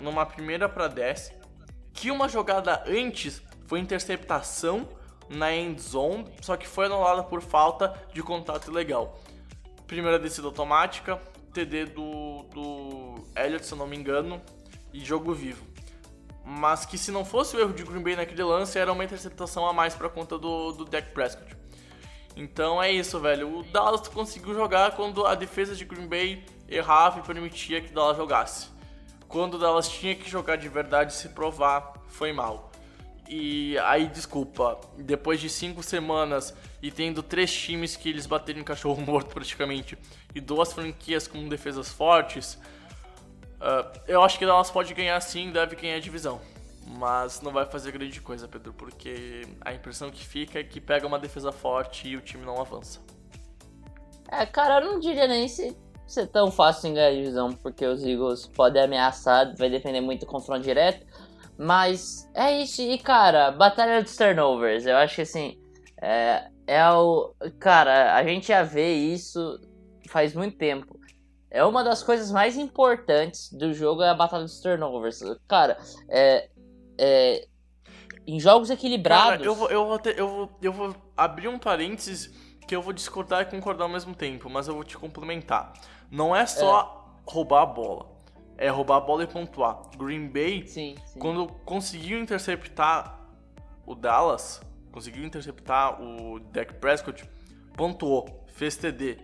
[0.00, 1.32] numa primeira para 10
[1.92, 4.88] que uma jogada antes foi interceptação
[5.28, 9.18] na end zone, só que foi anulada por falta de contato ilegal.
[9.92, 11.20] Primeira descida automática,
[11.52, 14.40] TD do, do Elliott, se eu não me engano,
[14.90, 15.66] e jogo vivo.
[16.42, 19.66] Mas que se não fosse o erro de Green Bay naquele lance, era uma interceptação
[19.68, 21.54] a mais para conta do, do Dak Prescott.
[22.34, 23.58] Então é isso, velho.
[23.58, 28.16] O Dallas conseguiu jogar quando a defesa de Green Bay errava e permitia que Dallas
[28.16, 28.68] jogasse.
[29.28, 32.71] Quando Dallas tinha que jogar de verdade e se provar, foi mal.
[33.28, 38.64] E aí, desculpa, depois de cinco semanas e tendo três times que eles bateram em
[38.64, 39.96] cachorro morto praticamente
[40.34, 42.54] e duas franquias com defesas fortes,
[43.60, 46.40] uh, eu acho que Dallas pode ganhar sim, deve ganhar a divisão.
[46.84, 51.06] Mas não vai fazer grande coisa, Pedro, porque a impressão que fica é que pega
[51.06, 53.00] uma defesa forte e o time não avança.
[54.28, 57.86] É, cara, eu não diria nem se ser tão fácil em ganhar a divisão, porque
[57.86, 61.06] os Eagles podem ameaçar, vai depender muito do confronto direto.
[61.62, 65.60] Mas é isso, e cara, batalha dos turnovers, eu acho que assim,
[66.00, 67.32] é, é o.
[67.60, 69.60] Cara, a gente já vê isso
[70.08, 70.98] faz muito tempo.
[71.48, 75.20] É uma das coisas mais importantes do jogo é a batalha dos turnovers.
[75.46, 76.48] Cara, é,
[76.98, 77.46] é,
[78.26, 79.30] em jogos equilibrados.
[79.30, 82.28] Cara, eu vou, eu, vou ter, eu, vou, eu vou abrir um parênteses
[82.66, 85.72] que eu vou discordar e concordar ao mesmo tempo, mas eu vou te complementar.
[86.10, 87.30] Não é só é.
[87.30, 88.11] roubar a bola,
[88.62, 89.82] é roubar a bola e pontuar.
[89.98, 91.18] Green Bay, sim, sim.
[91.18, 93.18] quando conseguiu interceptar
[93.84, 94.60] o Dallas,
[94.92, 97.28] conseguiu interceptar o Dak Prescott,
[97.76, 99.18] pontuou, fez TD.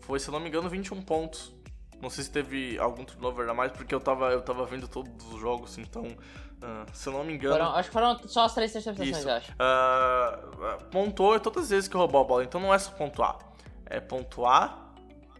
[0.00, 1.54] Foi, se não me engano, 21 pontos.
[2.00, 5.32] Não sei se teve algum turnover a mais, porque eu tava, eu tava vendo todos
[5.32, 7.56] os jogos, então, uh, se eu não me engano.
[7.56, 9.52] Foram, acho que foram só as três interceptações, eu acho.
[9.52, 13.38] Uh, pontuou todas as vezes que roubou a bola, então não é só pontuar.
[13.84, 14.87] É pontuar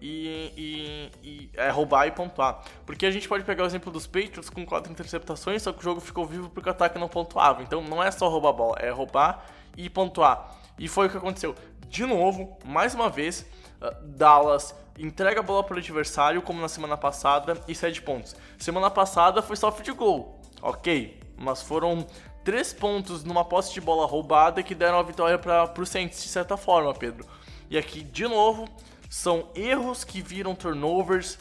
[0.00, 2.62] e, e, e, é roubar e pontuar.
[2.86, 5.82] Porque a gente pode pegar o exemplo dos Patriots com quatro interceptações, só que o
[5.82, 7.62] jogo ficou vivo porque o ataque não pontuava.
[7.62, 9.44] Então não é só roubar a bola, é roubar
[9.76, 10.56] e pontuar.
[10.78, 11.54] E foi o que aconteceu.
[11.88, 13.46] De novo, mais uma vez,
[13.80, 18.36] uh, Dallas entrega a bola para o adversário, como na semana passada, e 7 pontos.
[18.58, 22.06] Semana passada foi só de gol, ok, mas foram
[22.44, 26.28] 3 pontos numa posse de bola roubada que deram a vitória para o Saints, de
[26.28, 27.24] certa forma, Pedro.
[27.70, 28.68] E aqui, de novo,
[29.08, 31.38] são erros que viram turnovers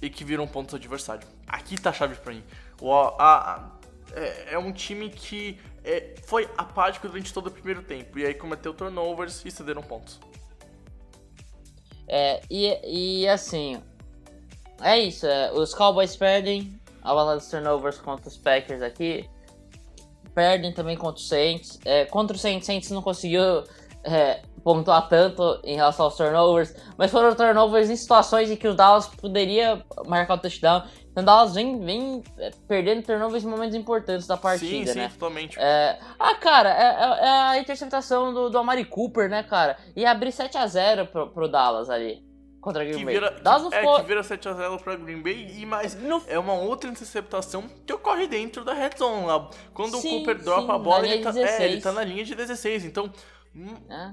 [0.00, 1.26] e que viram pontos adversário.
[1.46, 2.42] Aqui tá a chave para mim.
[2.80, 3.70] O, a, a,
[4.14, 8.34] é, é, um time que é, foi apático durante todo o primeiro tempo, e aí
[8.34, 10.18] cometeu turnovers e cederam pontos.
[12.08, 13.82] É, e, e assim,
[14.80, 15.26] é isso.
[15.26, 19.28] É, os Cowboys perdem a batalha dos turnovers contra os Packers aqui.
[20.34, 21.78] Perdem também contra os Saints.
[21.84, 23.64] É, contra os Saints, Saints não conseguiu
[24.04, 28.74] é, pontuar tanto em relação aos turnovers, mas foram turnovers em situações em que o
[28.74, 30.82] Dallas poderia marcar o touchdown.
[31.10, 35.08] Então o Dallas vem, vem é, perdendo turnovers em momentos importantes da partida, sim, né?
[35.08, 35.58] Sim, totalmente.
[35.58, 35.98] É...
[36.18, 39.76] Ah, cara, é, é, é, a interceptação do, do Amari Cooper, né, cara?
[39.94, 42.24] E abrir 7x0 pro, pro Dallas ali.
[42.62, 43.14] Contra Green que Bay.
[43.14, 46.00] Vira, Dallas que, é, que vira 7x0 pra Green Bay e mais.
[46.00, 46.22] No...
[46.28, 49.50] É uma outra interceptação que ocorre dentro da red zone lá.
[49.74, 52.24] Quando sim, o Cooper dropa sim, a bola, ele tá, é, ele tá na linha
[52.24, 52.84] de 16.
[52.84, 53.12] Então.
[53.54, 54.12] Hum, é.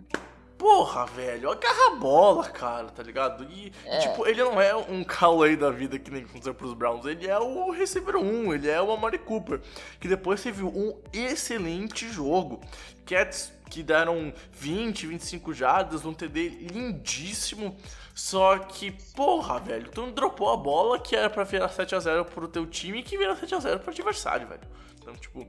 [0.59, 3.45] Porra, velho, agarra a bola, cara, tá ligado?
[3.49, 3.99] E, é.
[3.99, 7.39] tipo, ele não é um Callaway da vida que nem aconteceu pros Browns, ele é
[7.39, 9.61] o receiver 1, ele é o Amari Cooper,
[10.01, 12.59] que depois teve um excelente jogo.
[13.05, 17.77] Cats que deram 20, 25 jardas, um TD lindíssimo,
[18.13, 22.67] só que, porra, velho, tu dropou a bola que era pra virar 7x0 pro teu
[22.67, 24.67] time e que vira 7x0 pro adversário, velho.
[25.01, 25.47] Então, tipo,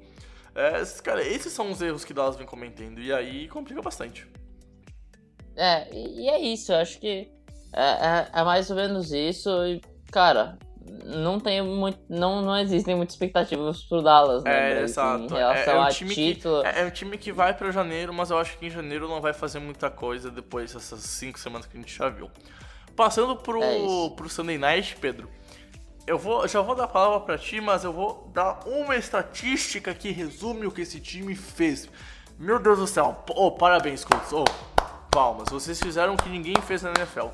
[0.54, 4.24] é, cara, esses são os erros que Dallas vem cometendo, e aí complica bastante.
[5.60, 7.30] É, e é isso, eu acho que
[7.74, 9.50] é, é, é, mais ou menos isso.
[9.66, 9.78] E,
[10.10, 10.58] cara,
[11.04, 11.98] não tem muito.
[12.08, 14.78] Não, não existem muitas expectativas pro Dallas, né?
[14.78, 15.24] É, exato.
[15.24, 16.62] Em relação é, é um a time título.
[16.62, 19.06] Que, é, é, um time que vai pra janeiro, mas eu acho que em janeiro
[19.06, 22.30] não vai fazer muita coisa depois dessas cinco semanas que a gente já viu.
[22.96, 23.76] Passando pro, é
[24.16, 25.28] pro Sunday Night, Pedro.
[26.06, 29.94] Eu vou, já vou dar a palavra para ti, mas eu vou dar uma estatística
[29.94, 31.86] que resume o que esse time fez.
[32.38, 33.22] Meu Deus do céu.
[33.36, 34.32] Oh, parabéns, Colts.
[34.32, 34.44] Oh,
[35.10, 35.48] palmas.
[35.48, 37.28] Vocês fizeram o que ninguém fez na NFL.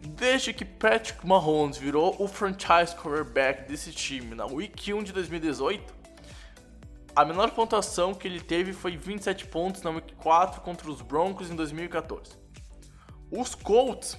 [0.00, 5.94] Desde que Patrick Mahomes virou o franchise quarterback desse time na Week 1 de 2018,
[7.14, 11.50] a menor pontuação que ele teve foi 27 pontos na Week 4 contra os Broncos
[11.50, 12.36] em 2014.
[13.30, 14.16] Os Colts,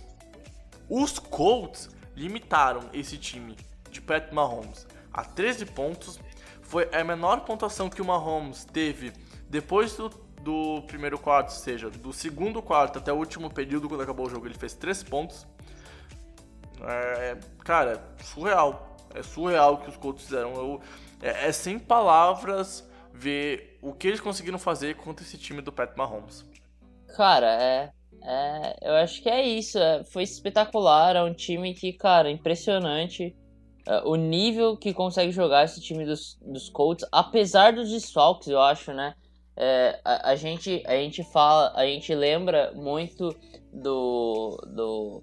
[0.90, 3.56] os Colts limitaram esse time
[3.90, 6.20] de Pat Mahomes a 13 pontos,
[6.62, 9.14] foi a menor pontuação que o Mahomes teve
[9.50, 10.10] depois do,
[10.44, 14.30] do primeiro quarto, ou seja, do segundo quarto até o último período, quando acabou o
[14.30, 15.46] jogo, ele fez 3 pontos.
[16.82, 18.98] É, cara, surreal.
[19.14, 20.54] É surreal o que os Colts fizeram.
[20.54, 20.82] Eu,
[21.22, 25.96] é, é sem palavras ver o que eles conseguiram fazer contra esse time do Pat
[25.96, 26.46] Mahomes.
[27.16, 27.92] Cara, é.
[28.24, 29.78] é eu acho que é isso.
[29.78, 31.16] É, foi espetacular.
[31.16, 33.36] É um time que, cara, impressionante.
[33.88, 38.62] É, o nível que consegue jogar esse time dos, dos Colts, apesar dos desfalques, eu
[38.62, 39.16] acho, né?
[39.62, 43.36] É, a, a, gente, a gente fala, a gente lembra muito
[43.74, 45.22] do, do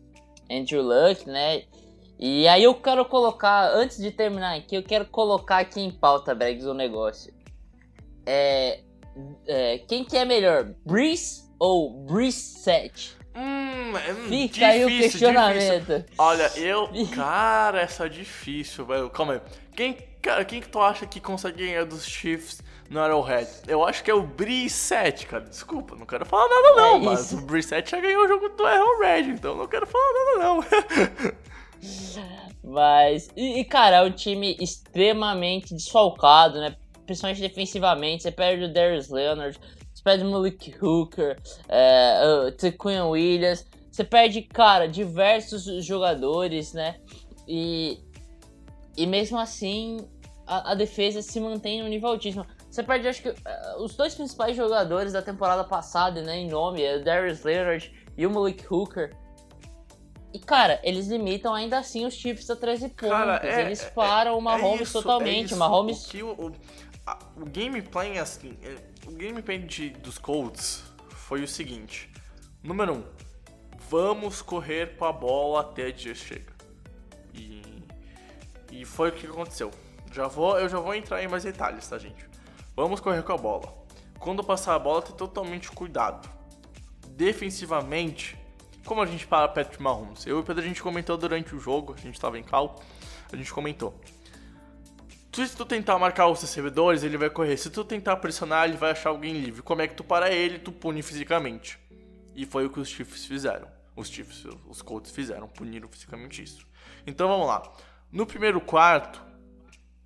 [0.51, 1.62] Andrew Luck, né?
[2.18, 6.34] E aí eu quero colocar, antes de terminar aqui, eu quero colocar aqui em pauta,
[6.34, 7.32] Bregs, um negócio.
[8.26, 8.80] É,
[9.47, 13.16] é, quem que é melhor, Breeze ou Brissette?
[13.34, 15.87] Hum, é Fica difícil, aí o questionamento.
[15.87, 16.05] difícil.
[16.18, 16.89] Olha, eu.
[17.14, 19.11] Cara, essa é difícil, velho.
[19.11, 19.41] Calma aí.
[19.76, 22.61] Quem, cara, quem que tu acha que consegue ganhar dos Chiefs
[22.91, 23.49] no Arrowhead?
[23.68, 25.45] Eu acho que é o Brissette, cara.
[25.45, 27.39] Desculpa, não quero falar nada não, É mas isso.
[27.39, 30.64] o Brissette já ganhou o jogo do Arrowhead, então não quero falar nada não.
[32.64, 36.74] Mas, e, e, cara, é um time extremamente desfalcado, né?
[37.05, 38.24] Principalmente defensivamente.
[38.24, 39.57] Você perde o Darius Leonard,
[39.95, 43.64] você perde o Malik Hooker, é, o Tequin Williams.
[43.93, 46.97] Você perde, cara, diversos jogadores, né?
[47.47, 48.01] E,
[48.97, 49.99] e mesmo assim,
[50.47, 52.47] a, a defesa se mantém no nível altíssimo.
[52.70, 56.36] Você perde, acho que, eh, os dois principais jogadores da temporada passada, né?
[56.36, 59.16] Em nome, é o Darius Leonard e o Malik Hooker.
[60.32, 63.09] E, cara, eles limitam ainda assim os Chiefs a 13 pontos.
[63.09, 65.55] Cara, é- eles param o Mahomes isso, totalmente.
[65.55, 66.07] é Mahomes.
[66.07, 66.53] O, que o, o,
[67.07, 68.76] a- o gameplay, assim, é-
[69.09, 72.11] o gameplay de, dos Colts foi o seguinte:
[72.62, 73.05] número um,
[73.88, 76.53] vamos correr com a bola até a dia chega.
[77.32, 77.62] E,
[78.72, 79.70] e foi o que aconteceu.
[80.16, 82.26] Já vou, eu já vou entrar em mais detalhes, tá, gente?
[82.74, 83.70] Vamos correr com a bola.
[84.18, 86.26] Quando passar a bola, ter totalmente cuidado.
[87.08, 88.34] Defensivamente,
[88.86, 90.26] como a gente para Patrick Mahomes?
[90.26, 92.80] Eu e o Pedro a gente comentou durante o jogo, a gente tava em cal,
[93.30, 94.00] a gente comentou.
[95.34, 97.58] Se tu tentar marcar os recebedores, ele vai correr.
[97.58, 99.60] Se tu tentar pressionar, ele vai achar alguém livre.
[99.60, 101.78] Como é que tu para ele, tu pune fisicamente.
[102.34, 103.68] E foi o que os Chiefs fizeram.
[103.94, 106.66] Os Chiefs, os Colts fizeram, puniram fisicamente isso.
[107.06, 107.70] Então vamos lá.
[108.10, 109.26] No primeiro quarto,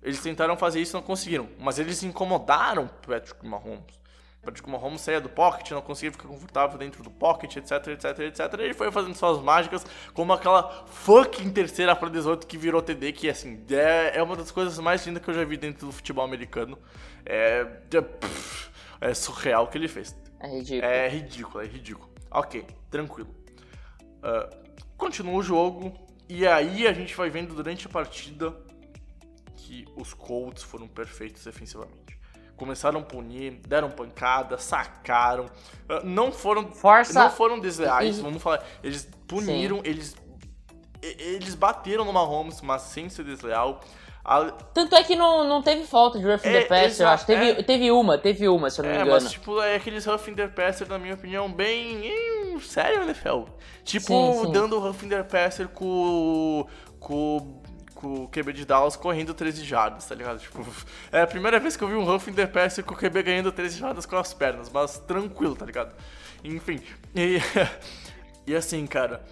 [0.01, 1.49] eles tentaram fazer isso e não conseguiram.
[1.59, 4.01] Mas eles incomodaram o Patrick Mahomes.
[4.41, 8.19] O Patrick Mahomes saía do pocket, não conseguia ficar confortável dentro do pocket, etc, etc,
[8.19, 8.53] etc.
[8.59, 13.11] E ele foi fazendo suas mágicas, como aquela fucking terceira para 18 que virou TD,
[13.11, 15.91] que assim, é, é uma das coisas mais lindas que eu já vi dentro do
[15.91, 16.77] futebol americano.
[17.23, 20.15] É, é, é surreal o que ele fez.
[20.39, 20.91] É ridículo.
[20.91, 22.09] É ridículo, é ridículo.
[22.31, 23.29] Ok, tranquilo.
[24.23, 24.49] Ah,
[24.97, 25.93] continua o jogo.
[26.27, 28.55] E aí a gente vai vendo durante a partida
[29.71, 32.19] que os Colts foram perfeitos defensivamente.
[32.57, 35.45] Começaram a punir, deram pancada, sacaram.
[35.87, 36.69] ah, não foram.
[36.73, 38.63] Força- Não foram desleais, E- vamos falar.
[38.83, 40.13] Eles puniram, eles.
[41.01, 43.79] e- Eles bateram no Mahomes, mas sem ser desleal.
[44.25, 47.09] A- Tanto é que não, não teve falta de Rough in É, the Passer, eu
[47.09, 47.25] acho.
[47.25, 47.63] Teve, é.
[47.63, 49.21] teve uma, teve uma, se eu não me É, engano.
[49.23, 52.59] mas tipo, é aqueles Huff the Passer, na minha opinião, bem.
[52.59, 53.45] sério, NFL.
[53.85, 54.51] Tipo, Sim, sim.
[54.51, 56.67] dando o Huff the Passer com.
[56.99, 57.60] com.
[58.01, 60.39] Com o QB de Dallas correndo 13 jardas, tá ligado?
[60.39, 60.65] Tipo,
[61.11, 63.51] é a primeira vez que eu vi um Huff the Passer com o QB ganhando
[63.51, 65.95] 13 jardas com as pernas, mas tranquilo, tá ligado?
[66.43, 66.81] Enfim.
[67.13, 67.39] E,
[68.47, 69.23] e assim, cara.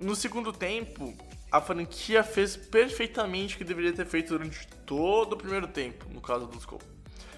[0.00, 1.12] No segundo tempo,
[1.52, 6.20] a franquia fez perfeitamente o que deveria ter feito durante todo o primeiro tempo, no
[6.20, 6.88] caso dos Colts.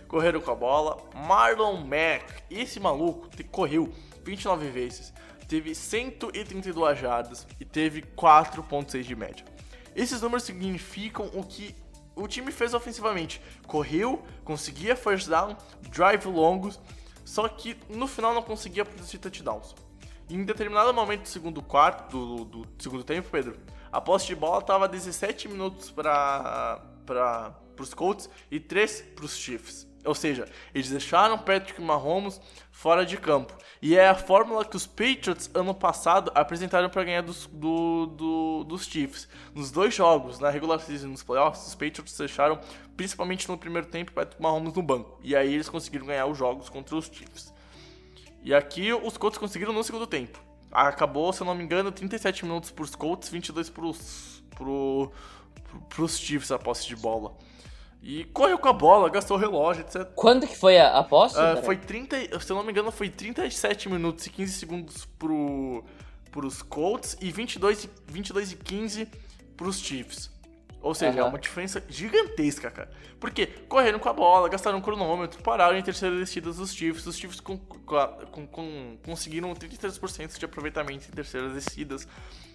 [0.07, 1.03] Correram com a bola.
[1.15, 3.91] Marlon Mack, esse maluco, correu
[4.23, 5.13] 29 vezes,
[5.49, 9.52] teve 132 jardas e teve 4.6 de média.
[9.95, 11.75] Esses números significam o que
[12.15, 13.41] o time fez ofensivamente.
[13.67, 15.57] Correu, conseguia first down,
[15.91, 16.81] drive longos,
[17.25, 19.75] só que no final não conseguia produzir touchdowns.
[20.29, 23.59] Em determinado momento do segundo quarto, do, do segundo tempo, Pedro,
[23.91, 26.81] a posse de bola estava 17 minutos para
[27.79, 29.92] os Colts e 3 para os Chiefs.
[30.05, 32.41] Ou seja, eles deixaram Patrick Mahomes
[32.73, 33.57] fora de campo.
[33.81, 38.65] E é a fórmula que os Patriots, ano passado, apresentaram para ganhar dos, do, do-
[38.65, 39.29] dos Chiefs.
[39.55, 42.59] Nos dois jogos, na regular season e nos playoffs, os Patriots deixaram,
[42.97, 45.19] principalmente no primeiro tempo, Patrick Mahomes no banco.
[45.23, 47.53] E aí eles conseguiram ganhar os jogos contra os Chiefs.
[48.43, 50.41] E aqui os Colts conseguiram no segundo tempo.
[50.71, 55.13] Acabou, se eu não me engano, 37 minutos pros Colts, 22 pros, pro,
[55.65, 57.37] pro, pros Chiefs a posse de bola.
[58.03, 60.05] E correu com a bola, gastou o relógio, etc.
[60.17, 61.41] Quando que foi a aposta?
[61.41, 61.63] Ah, cara?
[61.65, 65.85] foi 30, se eu não me engano, foi 37 minutos e 15 segundos pro,
[66.33, 69.09] pros Colts e 22, e- 22 e 15
[69.57, 70.33] pros Chiefs.
[70.81, 71.29] Ou seja, é Aham.
[71.29, 72.91] uma diferença gigantesca, cara.
[73.21, 77.07] Porque correram com a bola, gastaram um cronômetro, pararam em terceira descida dos Chiefs.
[77.07, 82.09] Os Chiefs com- com- com- conseguiram 33% de aproveitamento em terceiras descidas.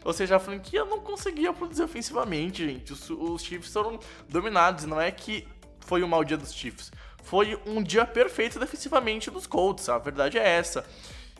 [0.07, 2.93] Ou seja, a franquia não conseguia produzir ofensivamente, gente.
[2.93, 3.99] Os, os Chiefs foram
[4.29, 4.85] dominados.
[4.85, 5.45] Não é que
[5.81, 6.93] foi um mau dia dos Chiefs.
[7.23, 9.89] Foi um dia perfeito defensivamente dos Colts.
[9.89, 10.85] A verdade é essa.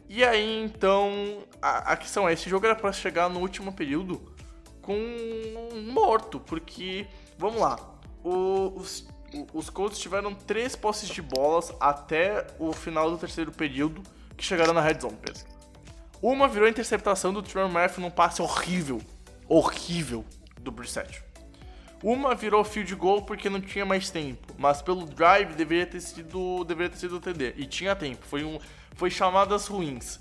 [0.09, 4.36] E aí, então, a, a questão é, esse jogo era pra chegar no último período
[4.82, 7.07] com um morto, porque,
[7.38, 7.78] vamos lá,
[8.22, 9.07] o- os,
[9.53, 14.03] os Colts tiveram três posses de bolas até o final do terceiro período,
[14.36, 15.41] que chegaram na red zone, Pedro.
[16.22, 18.99] Uma virou interceptação do Trevor Murphy num passe horrível,
[19.47, 20.26] horrível,
[20.59, 21.24] do Brissett.
[22.03, 26.63] Uma virou field goal porque não tinha mais tempo, mas pelo drive deveria ter sido,
[26.63, 27.53] deveria ter sido TD.
[27.57, 28.59] E tinha tempo, foi, um,
[28.95, 30.20] foi chamadas ruins,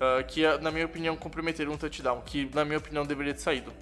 [0.00, 3.72] ah, que na minha opinião comprometeram um touchdown, que na minha opinião deveria ter saído.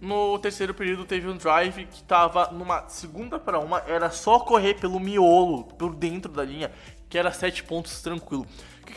[0.00, 4.74] No terceiro período teve um drive que tava numa segunda para uma, era só correr
[4.74, 6.70] pelo miolo, por dentro da linha,
[7.08, 8.46] que era sete pontos tranquilo.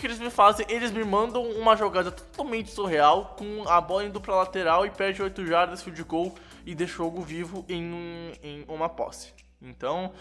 [0.01, 0.65] Que, eles me fazem?
[0.67, 5.21] Eles me mandam uma jogada totalmente surreal, com a bola indo pra lateral e perde
[5.21, 6.33] 8 jardas, field goal
[6.65, 9.31] e deixa o jogo vivo em, em uma posse.
[9.61, 10.11] Então,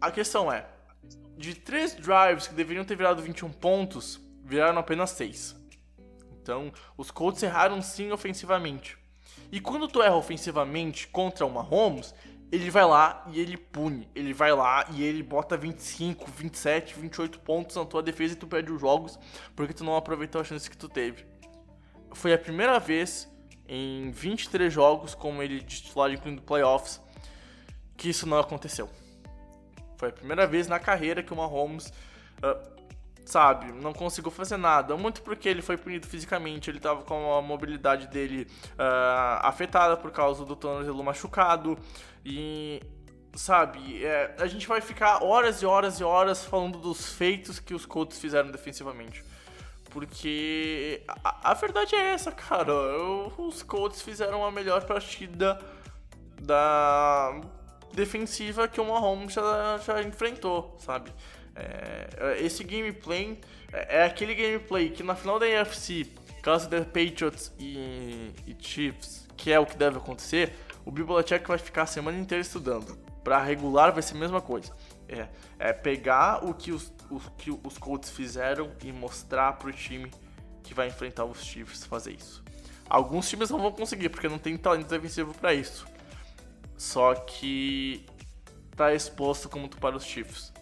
[0.00, 0.64] a questão é,
[1.36, 5.54] de três drives que deveriam ter virado 21 pontos, viraram apenas 6.
[6.40, 8.96] Então, os Colts erraram sim ofensivamente.
[9.52, 12.14] E quando tu erra ofensivamente contra o Mahomes,
[12.52, 14.08] ele vai lá e ele pune.
[14.14, 18.46] Ele vai lá e ele bota 25, 27, 28 pontos na tua defesa e tu
[18.46, 19.18] perde os jogos
[19.56, 21.24] porque tu não aproveitou a chance que tu teve.
[22.12, 23.28] Foi a primeira vez
[23.68, 27.00] em 23 jogos como ele de titular, incluindo playoffs,
[27.96, 28.88] que isso não aconteceu.
[29.96, 31.92] Foi a primeira vez na carreira que o Mahomes,
[32.42, 32.73] ah,
[33.24, 34.96] sabe, não conseguiu fazer nada.
[34.96, 38.46] Muito porque ele foi punido fisicamente, ele tava com a mobilidade dele
[38.78, 41.78] ah, afetada por causa do tornozelo machucado.
[42.24, 42.82] E,
[43.34, 47.74] sabe, é, a gente vai ficar horas e horas e horas falando dos feitos que
[47.74, 49.24] os Colts fizeram defensivamente.
[49.90, 52.72] Porque a, a verdade é essa, cara.
[53.38, 55.60] Os Colts fizeram a melhor partida
[56.40, 57.40] da
[57.92, 61.12] defensiva que o Mahomes já, já enfrentou, sabe?
[61.56, 63.38] É, esse gameplay
[63.72, 66.06] é é aquele gameplay que na final da AFC,
[66.42, 70.52] caso der Patriots e, e Chiefs, que é o que deve acontecer,
[70.84, 72.96] o Bill Belichick vai ficar a semana inteira estudando.
[73.24, 74.72] Pra regular vai ser a mesma coisa.
[75.08, 75.28] É,
[75.58, 80.10] é pegar o que os, o que os Colts fizeram e mostrar pro time
[80.62, 82.44] que vai enfrentar os Chiefs fazer isso.
[82.88, 85.86] Alguns times não vão conseguir, porque não tem talento defensivo pra isso.
[86.76, 88.06] Só que
[88.76, 90.53] tá exposto como tu para os Chiefs.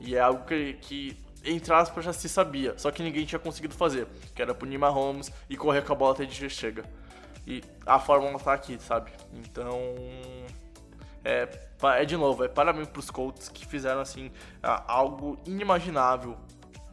[0.00, 2.74] E é algo que, que entre aspas, já se sabia.
[2.76, 4.06] Só que ninguém tinha conseguido fazer.
[4.34, 6.84] Que era punir Mahomes e correr com a bola até onde chega.
[7.46, 9.12] E a fórmula tá aqui, sabe?
[9.32, 9.94] Então.
[11.24, 11.48] É,
[11.98, 14.30] é de novo, é parabéns pros Colts que fizeram assim
[14.62, 16.36] algo inimaginável.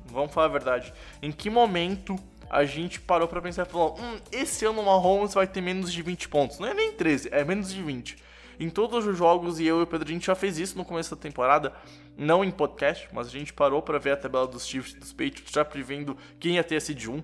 [0.05, 0.93] Vamos falar a verdade.
[1.21, 2.15] Em que momento
[2.49, 5.91] a gente parou pra pensar e falou: hum, esse ano o Mahomes vai ter menos
[5.91, 6.59] de 20 pontos?
[6.59, 8.17] Não é nem 13, é menos de 20.
[8.59, 10.85] Em todos os jogos, e eu e o Pedro, a gente já fez isso no
[10.85, 11.73] começo da temporada,
[12.17, 15.11] não em podcast, mas a gente parou pra ver a tabela dos Chiefs e dos
[15.13, 17.23] Patriots, já prevendo quem ia ter a seed 1.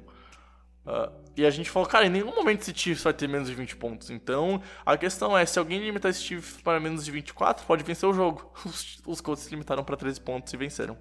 [0.85, 3.55] Ah, e a gente falou, cara, em nenhum momento esse Chiefs vai ter menos de
[3.55, 4.09] 20 pontos.
[4.09, 8.07] Então, a questão é, se alguém limitar esse Chiefs para menos de 24, pode vencer
[8.09, 8.51] o jogo.
[8.65, 10.97] Os, os Colts se limitaram para 13 pontos e venceram.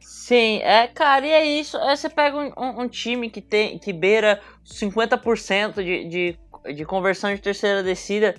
[0.00, 1.76] Sim, é, cara, e é isso.
[1.76, 6.84] É, você pega um, um- um time que tem que beira 50% de, de, de
[6.84, 8.34] conversão de terceira descida,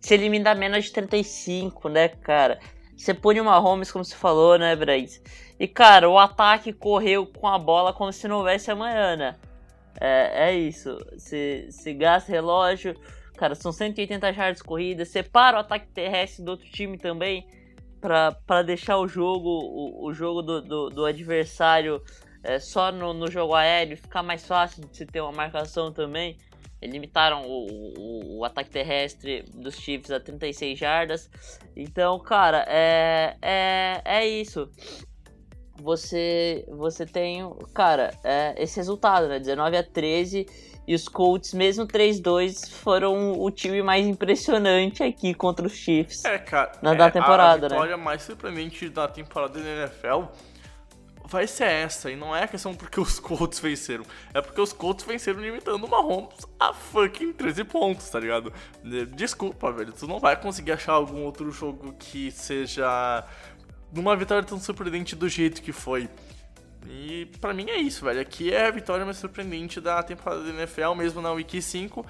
[0.00, 2.58] se elimina menos de 35, né, cara?
[2.96, 5.20] Você põe uma Holmes, como você falou, né, Braz?
[5.58, 9.36] E, cara, o ataque correu com a bola como se não houvesse amanhã, né?
[10.00, 10.98] É, é isso.
[11.12, 12.94] Você você gasta relógio,
[13.36, 15.08] cara, são 180 jardas corridas.
[15.08, 17.46] Separa o ataque terrestre do outro time também
[18.00, 22.02] para deixar o jogo o, o jogo do, do, do adversário
[22.42, 26.36] é, só no, no jogo aéreo ficar mais fácil de se ter uma marcação também.
[26.80, 27.66] Eles limitaram o,
[27.98, 31.30] o, o ataque terrestre dos Chiefs a 36 jardas.
[31.74, 34.70] Então, cara, é, é, é isso.
[35.82, 39.38] Você, você tem, cara, é, esse resultado, né?
[39.38, 40.46] 19 a 13
[40.88, 46.24] e os Colts, mesmo 3-2, foram o time mais impressionante aqui contra os Chiefs.
[46.24, 46.72] É, cara.
[46.80, 47.74] Na- é, da temporada, a né?
[47.74, 50.30] vitória mais surpreendente da temporada da NFL
[51.26, 52.10] vai ser essa.
[52.10, 54.04] E não é a questão porque os Colts venceram.
[54.32, 58.52] É porque os Colts venceram limitando o Mahomes a fucking 13 pontos, tá ligado?
[59.14, 59.92] Desculpa, velho.
[59.92, 63.24] Tu não vai conseguir achar algum outro jogo que seja
[63.94, 66.08] uma vitória tão surpreendente do jeito que foi.
[66.88, 68.20] E pra mim é isso, velho.
[68.20, 72.06] Aqui é a vitória mais surpreendente da temporada da NFL, mesmo na Week 5.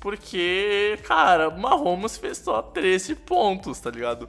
[0.00, 4.28] Porque, cara, Mahomes fez só 13 pontos, tá ligado?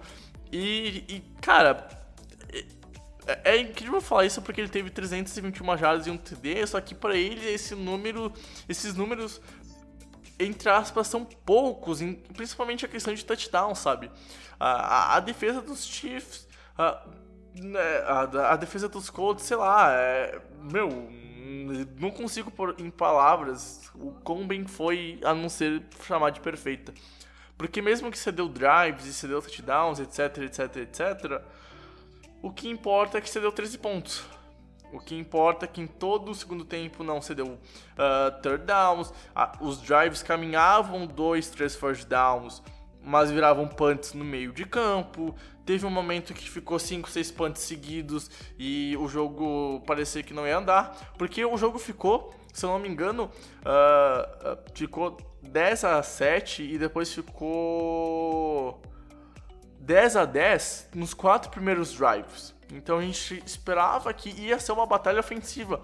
[0.51, 1.87] E, e cara,
[3.27, 6.93] é, é, incrível falar isso porque ele teve 321 jardas e um TD, só que
[6.93, 8.31] para ele esse número,
[8.67, 9.41] esses números
[10.39, 11.99] entre aspas são poucos,
[12.33, 14.11] principalmente a questão de touchdown, sabe?
[14.59, 16.47] A, a, a defesa dos Chiefs,
[16.77, 17.05] a,
[17.55, 20.89] né, a, a, defesa dos Colts, sei lá, é, meu,
[21.99, 26.93] não consigo pôr em palavras o quão bem foi a não ser chamar de perfeita.
[27.57, 31.41] Porque mesmo que você deu drives e você deu touchdowns, etc, etc, etc,
[32.45, 34.23] o que importa é que você deu 13 pontos.
[34.93, 37.57] O que importa é que em todo o segundo tempo não você uh,
[38.43, 42.61] third downs, uh, os drives caminhavam dois, três first downs,
[43.03, 45.35] mas viravam punts no meio de campo.
[45.65, 48.29] Teve um momento que ficou 5, 6 punts seguidos
[48.59, 52.77] e o jogo parecia que não ia andar, porque o jogo ficou, se eu não
[52.77, 53.23] me engano,
[53.61, 58.79] uh, ficou 10 a 7 e depois ficou
[59.85, 62.55] 10 a 10 nos quatro primeiros drives.
[62.73, 65.81] Então a gente esperava que ia ser uma batalha ofensiva.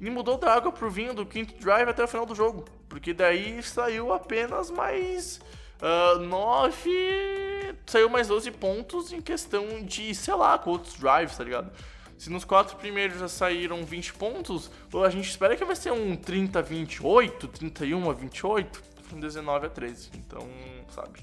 [0.00, 2.64] E mudou da água pro vinho do quinto drive até o final do jogo.
[2.88, 5.40] Porque daí saiu apenas mais
[5.82, 7.74] uh, 9.
[7.86, 11.72] Saiu mais 12 pontos em questão de, sei lá, com outros drives, tá ligado?
[12.16, 14.70] Se nos quatro primeiros já saíram 20 pontos,
[15.04, 18.82] a gente espera que vai ser um 30 a 28, 31 a 28,
[19.12, 20.10] um 19 a 13.
[20.14, 20.46] Então,
[20.94, 21.20] sabe?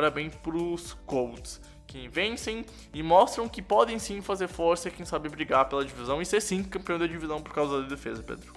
[0.00, 5.28] Parabéns pros Colts que vencem e mostram que podem sim fazer força e quem sabe
[5.28, 8.50] brigar pela divisão e ser sim campeão da divisão por causa da defesa, Pedro.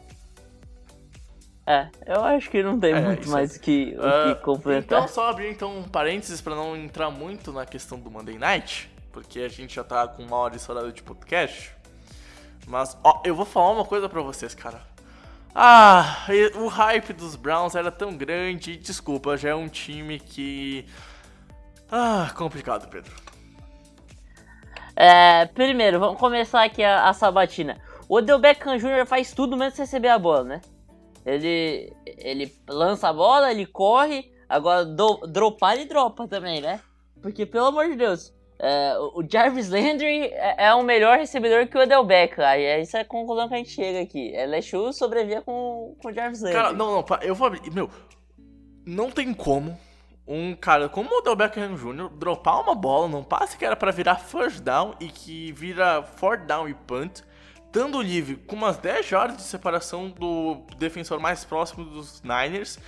[1.67, 4.99] É, eu acho que não tem é, muito mais que, uh, que completar.
[4.99, 8.89] Então, só abrir então um parênteses para não entrar muito na questão do Monday Night,
[9.11, 11.75] porque a gente já tá com uma hora estourada de podcast.
[12.65, 14.81] Mas, ó, eu vou falar uma coisa para vocês, cara.
[15.53, 16.25] Ah,
[16.55, 20.85] o hype dos Browns era tão grande, desculpa, já é um time que.
[21.91, 23.11] Ah, complicado, Pedro.
[24.95, 27.81] É, primeiro, vamos começar aqui a, a sabatina.
[28.07, 29.05] O Odell Beckham Jr.
[29.05, 30.61] faz tudo menos receber a bola, né?
[31.25, 36.79] Ele, ele lança a bola, ele corre, agora do, dropar ele dropa também, né?
[37.21, 41.77] Porque, pelo amor de Deus, é, o Jarvis Landry é, é, um melhor recebedor que
[41.77, 42.45] o Odell Beckham.
[42.45, 44.35] Aí é isso é a conclusão que a gente chega aqui.
[44.35, 46.57] É LSU sobrevia com, com o Jarvis Landry.
[46.57, 47.71] Cara, não, não, eu vou abrir.
[47.71, 47.89] Meu,
[48.85, 49.77] não tem como
[50.27, 52.09] um cara como o Odell Beckham Jr.
[52.09, 56.45] dropar uma bola num passe que era para virar first down e que vira fourth
[56.45, 57.21] down e punt,
[57.71, 62.79] dando livre com umas 10 jardas de separação do defensor mais próximo dos Niners.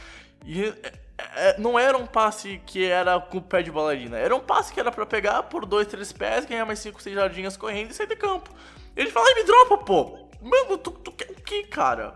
[0.45, 0.93] E é,
[1.35, 4.71] é, não era um passe que era com o pé de bailarina, era um passe
[4.73, 7.93] que era para pegar por 2, 3 pés, ganhar mais 5, 6 jardinhas correndo e
[7.93, 8.49] sair de campo.
[8.95, 10.29] Ele fala, me dropa, pô!
[10.41, 12.13] Mano, tu, tu quer o que, cara?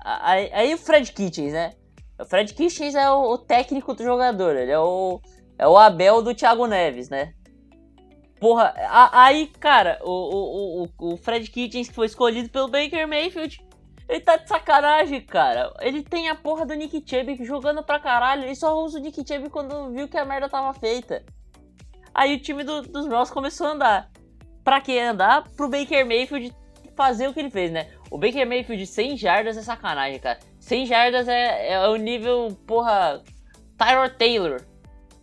[0.00, 1.74] Aí, aí o Fred Kitchens, né?
[2.18, 5.20] O Fred Kitchens é o, o, técnico do jogador, ele é o,
[5.56, 7.32] é o Abel do Thiago Neves, né?
[8.40, 13.06] Porra, a, aí, cara, o, o, o, o Fred Kitchens que foi escolhido pelo Baker
[13.06, 13.64] Mayfield,
[14.08, 15.72] ele tá de sacanagem, cara.
[15.80, 19.16] Ele tem a porra do Nick Chubb jogando pra caralho, ele só usa o Nick
[19.26, 21.24] Chubb quando viu que a merda tava feita.
[22.14, 24.10] Aí o time do, dos Browns começou a andar.
[24.64, 25.48] Pra que andar?
[25.56, 26.54] Pro Baker Mayfield
[26.96, 27.88] fazer o que ele fez, né?
[28.10, 30.40] O Baker Mayfield 100 jardas é sacanagem, cara.
[30.68, 33.22] 100 jardas é, é o nível, porra,
[33.78, 34.60] Tyrod Taylor.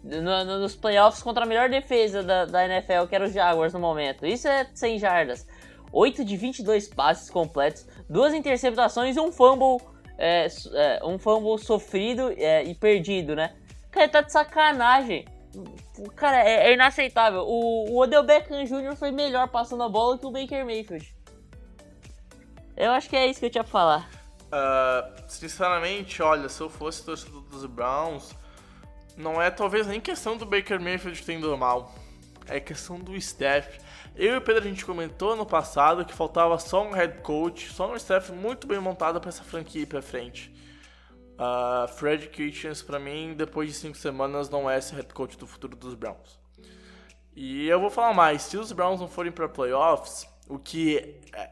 [0.04, 3.74] No, no, nos playoffs contra a melhor defesa da, da NFL, que era os Jaguars
[3.74, 4.26] no momento.
[4.26, 5.48] Isso é 100 jardas.
[5.92, 9.86] 8 de 22 passes completos, duas interceptações e um fumble,
[10.18, 13.56] é, é, um fumble sofrido é, e perdido, né?
[13.92, 15.26] Cara, tá de sacanagem.
[16.16, 17.42] Cara, é, é inaceitável.
[17.42, 18.96] O, o Odell Beckham Jr.
[18.96, 21.16] foi melhor passando a bola que o Baker Mayfield.
[22.76, 24.25] Eu acho que é isso que eu tinha pra falar.
[24.46, 28.36] Uh, sinceramente, olha, se eu fosse torcedor dos Browns,
[29.18, 31.94] não é talvez nem questão do Baker Mayfield tendo mal.
[32.48, 33.80] É questão do staff.
[34.16, 37.74] Eu e o Pedro a gente comentou no passado que faltava só um head coach,
[37.74, 40.54] só um staff muito bem montado para essa franquia ir pra frente.
[41.34, 45.46] Uh, Fred Kitchens, para mim, depois de cinco semanas, não é esse head coach do
[45.46, 46.40] futuro dos Browns.
[47.36, 51.52] E eu vou falar mais: se os Browns não forem para playoffs, o que é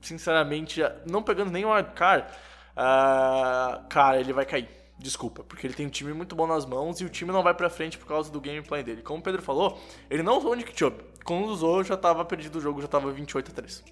[0.00, 2.26] sinceramente, não pegando nem o wildcard,
[2.72, 4.68] uh, cara, ele vai cair.
[4.98, 7.54] Desculpa, porque ele tem um time muito bom nas mãos e o time não vai
[7.54, 9.00] pra frente por causa do gameplay dele.
[9.00, 9.80] Como o Pedro falou,
[10.10, 10.96] ele não usou o Nick Chubb.
[11.24, 13.84] Quando usou, já tava perdido o jogo, já tava 28 a 3.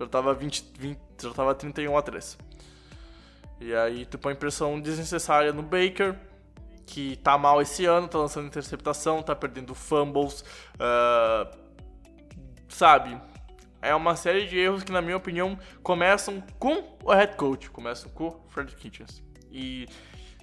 [0.00, 2.38] Já tava 20, 20 já tava 31 a 3.
[3.60, 6.18] E aí tu põe pressão desnecessária no Baker,
[6.84, 10.42] que tá mal esse ano, tá lançando interceptação, tá perdendo fumbles,
[10.74, 11.56] uh,
[12.68, 13.20] sabe?
[13.86, 18.10] É uma série de erros que, na minha opinião, começam com o head coach, começam
[18.10, 19.22] com o Fred Kitchens.
[19.50, 19.86] E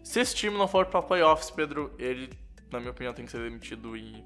[0.03, 2.29] se esse time não for pra playoffs, Pedro, ele,
[2.71, 4.23] na minha opinião, tem que ser demitido e,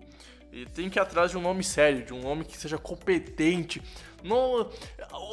[0.52, 3.82] e tem que ir atrás de um nome sério, de um nome que seja competente.
[4.24, 4.70] No,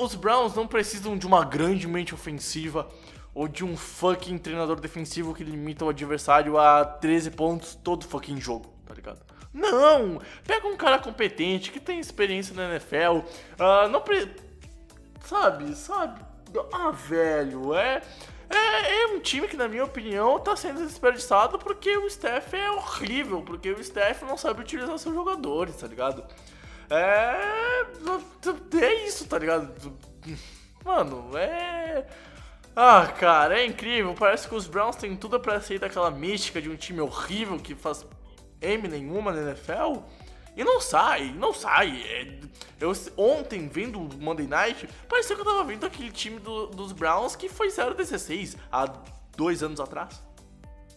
[0.01, 2.89] os Browns não precisam de uma grande mente ofensiva
[3.35, 8.41] ou de um fucking treinador defensivo que limita o adversário a 13 pontos todo fucking
[8.41, 8.74] jogo?
[9.55, 10.21] Não!
[10.45, 13.19] Pega um cara competente que tem experiência na NFL.
[13.57, 14.29] Uh, não pre...
[15.25, 16.21] Sabe, sabe?
[16.73, 18.03] Ah, velho, é,
[18.51, 19.03] é.
[19.03, 23.43] É um time que, na minha opinião, tá sendo desperdiçado porque o Steph é horrível,
[23.43, 26.25] porque o Steph não sabe utilizar seus jogadores, tá ligado?
[26.91, 27.85] É.
[28.81, 29.73] É isso, tá ligado?
[30.85, 32.07] Mano, é.
[32.77, 34.15] Ah, cara, é incrível.
[34.19, 37.75] Parece que os Browns têm tudo para sair daquela mística de um time horrível que
[37.75, 38.05] faz
[38.61, 40.03] M nenhuma na NFL.
[40.57, 42.03] E não sai, não sai.
[42.03, 42.41] É,
[42.81, 46.93] eu ontem, vendo o Monday Night, parecia que eu tava vendo aquele time do, dos
[46.93, 48.87] Browns que foi 0-16 há
[49.37, 50.23] dois anos atrás.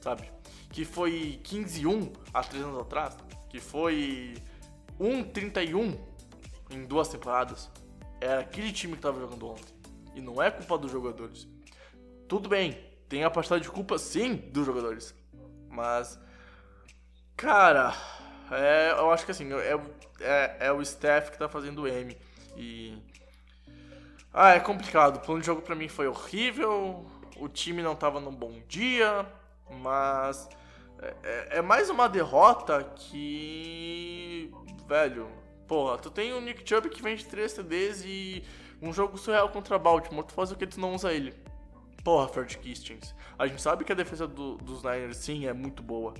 [0.02, 0.32] Sabe?
[0.72, 3.18] Que foi 15-1 há três anos atrás.
[3.50, 4.36] Que foi
[5.00, 5.98] 1-31
[6.70, 7.70] em duas temporadas.
[8.22, 9.74] Era aquele time que tava jogando ontem.
[10.16, 11.48] E não é culpa dos jogadores.
[12.28, 12.78] Tudo bem,
[13.08, 15.16] tem a parcela de culpa sim dos jogadores.
[15.70, 16.20] Mas,
[17.38, 17.94] cara,
[18.52, 19.80] é, eu acho que assim, é,
[20.20, 22.18] é, é o staff que tá fazendo o M.
[22.56, 22.98] E.
[24.34, 25.18] Ah, é complicado.
[25.18, 27.06] O plano de jogo pra mim foi horrível.
[27.38, 29.26] O time não tava num bom dia.
[29.70, 30.50] Mas.
[31.00, 34.52] É, é, é mais uma derrota que.
[34.88, 35.30] Velho.
[35.68, 38.42] Porra, tu tem o Nick Chubb que vende 3 TDs e
[38.82, 40.26] um jogo surreal contra Baltimore.
[40.26, 41.34] Tu faz o que tu não usa ele.
[42.04, 43.14] Porra, Fred Kistings.
[43.38, 46.14] A gente sabe que a defesa do, dos Niners sim é muito boa.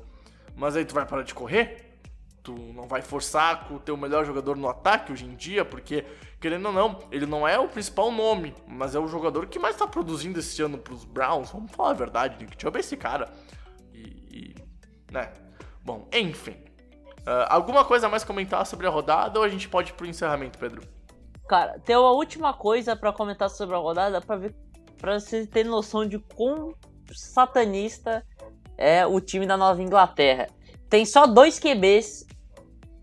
[0.58, 2.00] Mas aí tu vai parar de correr?
[2.42, 6.04] Tu não vai forçar com o teu melhor jogador no ataque hoje em dia, porque,
[6.42, 9.76] querendo ou não, ele não é o principal nome, mas é o jogador que mais
[9.76, 11.52] tá produzindo esse ano pros Browns.
[11.52, 13.32] Vamos falar a verdade, Nick Chubb é esse cara.
[13.94, 14.56] E, e
[15.12, 15.32] né?
[15.86, 16.58] Bom, enfim.
[17.20, 20.08] Uh, alguma coisa a mais comentar sobre a rodada ou a gente pode ir pro
[20.08, 20.82] encerramento, Pedro?
[21.48, 24.56] Cara, tem uma última coisa para comentar sobre a rodada para ver
[24.98, 26.74] para você ter noção de quão
[27.14, 28.26] satanista
[28.78, 30.48] é o time da Nova Inglaterra.
[30.90, 32.26] Tem só dois QBs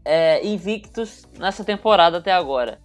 [0.05, 2.81] é, invictos nessa temporada até agora.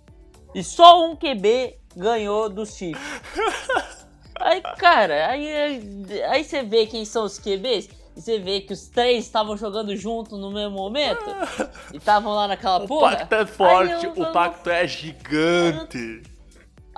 [0.55, 2.99] E só um QB ganhou do Chiefs.
[4.41, 7.89] Aí, cara, aí, aí você vê quem são os QBs.
[8.15, 11.25] E você vê que os três estavam jogando junto no mesmo momento.
[11.93, 13.15] e estavam lá naquela o porra.
[13.15, 16.23] O pacto é forte, eu, o pacto é gigante.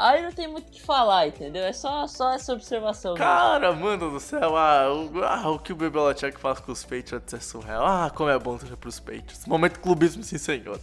[0.02, 1.64] Aí não tem muito o que falar, entendeu?
[1.64, 3.14] É só, só essa observação.
[3.14, 3.86] Cara, mesmo.
[3.86, 7.40] mano do céu, ah o, ah, o que o Bebelacek faz com os Patriots é
[7.40, 7.86] surreal.
[7.86, 9.46] Ah, como é bom torcer pros Patriots.
[9.46, 10.80] Momento clubismo, sim, senhor.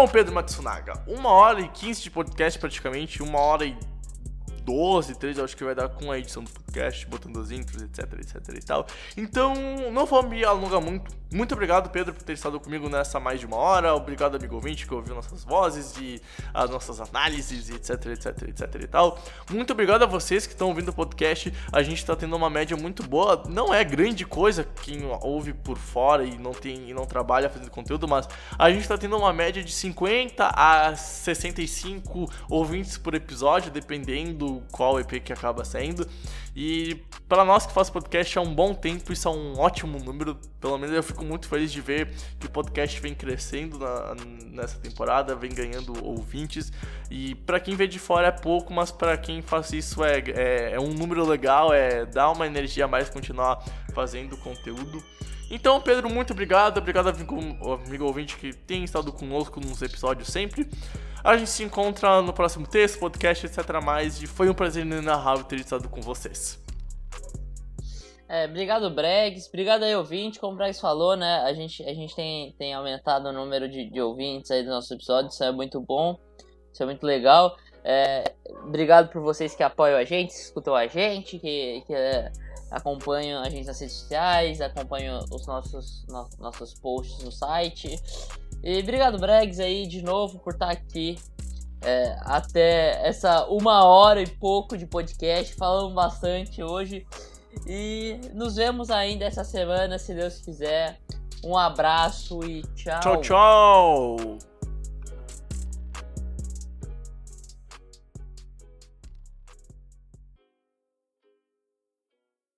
[0.00, 3.76] Bom, Pedro Matsunaga, uma hora e quinze de podcast praticamente, uma hora e
[4.64, 8.12] 12, 13, acho que vai dar com a edição do podcast, botando as intros, etc,
[8.20, 8.86] etc e tal.
[9.16, 9.54] Então,
[9.92, 11.10] não vou me alongar muito.
[11.32, 13.94] Muito obrigado, Pedro, por ter estado comigo nessa mais de uma hora.
[13.94, 16.20] Obrigado, amigo ouvinte, que ouviu nossas vozes e
[16.52, 19.16] as nossas análises, etc, etc, etc e tal.
[19.48, 21.52] Muito obrigado a vocês que estão ouvindo o podcast.
[21.70, 23.44] A gente está tendo uma média muito boa.
[23.48, 27.70] Não é grande coisa quem ouve por fora e não tem e não trabalha fazendo
[27.70, 28.28] conteúdo, mas
[28.58, 34.98] a gente está tendo uma média de 50 a 65 ouvintes por episódio, dependendo qual
[34.98, 36.08] EP que acaba saindo.
[36.54, 36.96] E
[37.28, 40.36] para nós que faz podcast há um bom tempo, isso é um ótimo número.
[40.60, 44.14] Pelo menos eu fico muito feliz de ver que o podcast vem crescendo na,
[44.50, 46.72] nessa temporada, vem ganhando ouvintes.
[47.10, 50.72] E para quem vê de fora é pouco, mas para quem faz isso é, é,
[50.72, 53.64] é um número legal, é dá uma energia a mais continuar
[53.94, 55.02] fazendo conteúdo.
[55.50, 56.78] Então, Pedro, muito obrigado.
[56.78, 57.34] Obrigado, amigo,
[57.84, 60.70] amigo ouvinte, que tem estado conosco nos episódios sempre.
[61.24, 63.58] A gente se encontra no próximo texto, podcast, etc.
[63.82, 66.62] Mais, e foi um prazer inenarrável ter estado com vocês.
[68.28, 69.48] É, obrigado, Bregs.
[69.48, 70.38] Obrigado aí, ouvinte.
[70.38, 71.40] Como o Bregs falou, né?
[71.40, 74.90] A gente, a gente tem, tem aumentado o número de, de ouvintes aí dos nossos
[74.92, 75.34] episódios.
[75.34, 76.16] Isso é muito bom.
[76.72, 77.56] Isso é muito legal.
[77.82, 78.32] É,
[78.62, 82.30] obrigado por vocês que apoiam a gente, escutam a gente, que, que é,
[82.70, 88.00] acompanham a gente nas redes sociais, acompanham os nossos, no, nossos posts no site.
[88.62, 91.18] E obrigado, Bregs, aí de novo por estar aqui
[91.82, 97.06] é, até essa uma hora e pouco de podcast, falando bastante hoje.
[97.66, 101.00] E nos vemos ainda essa semana, se Deus quiser.
[101.42, 103.00] Um abraço e tchau.
[103.00, 104.49] Tchau, tchau.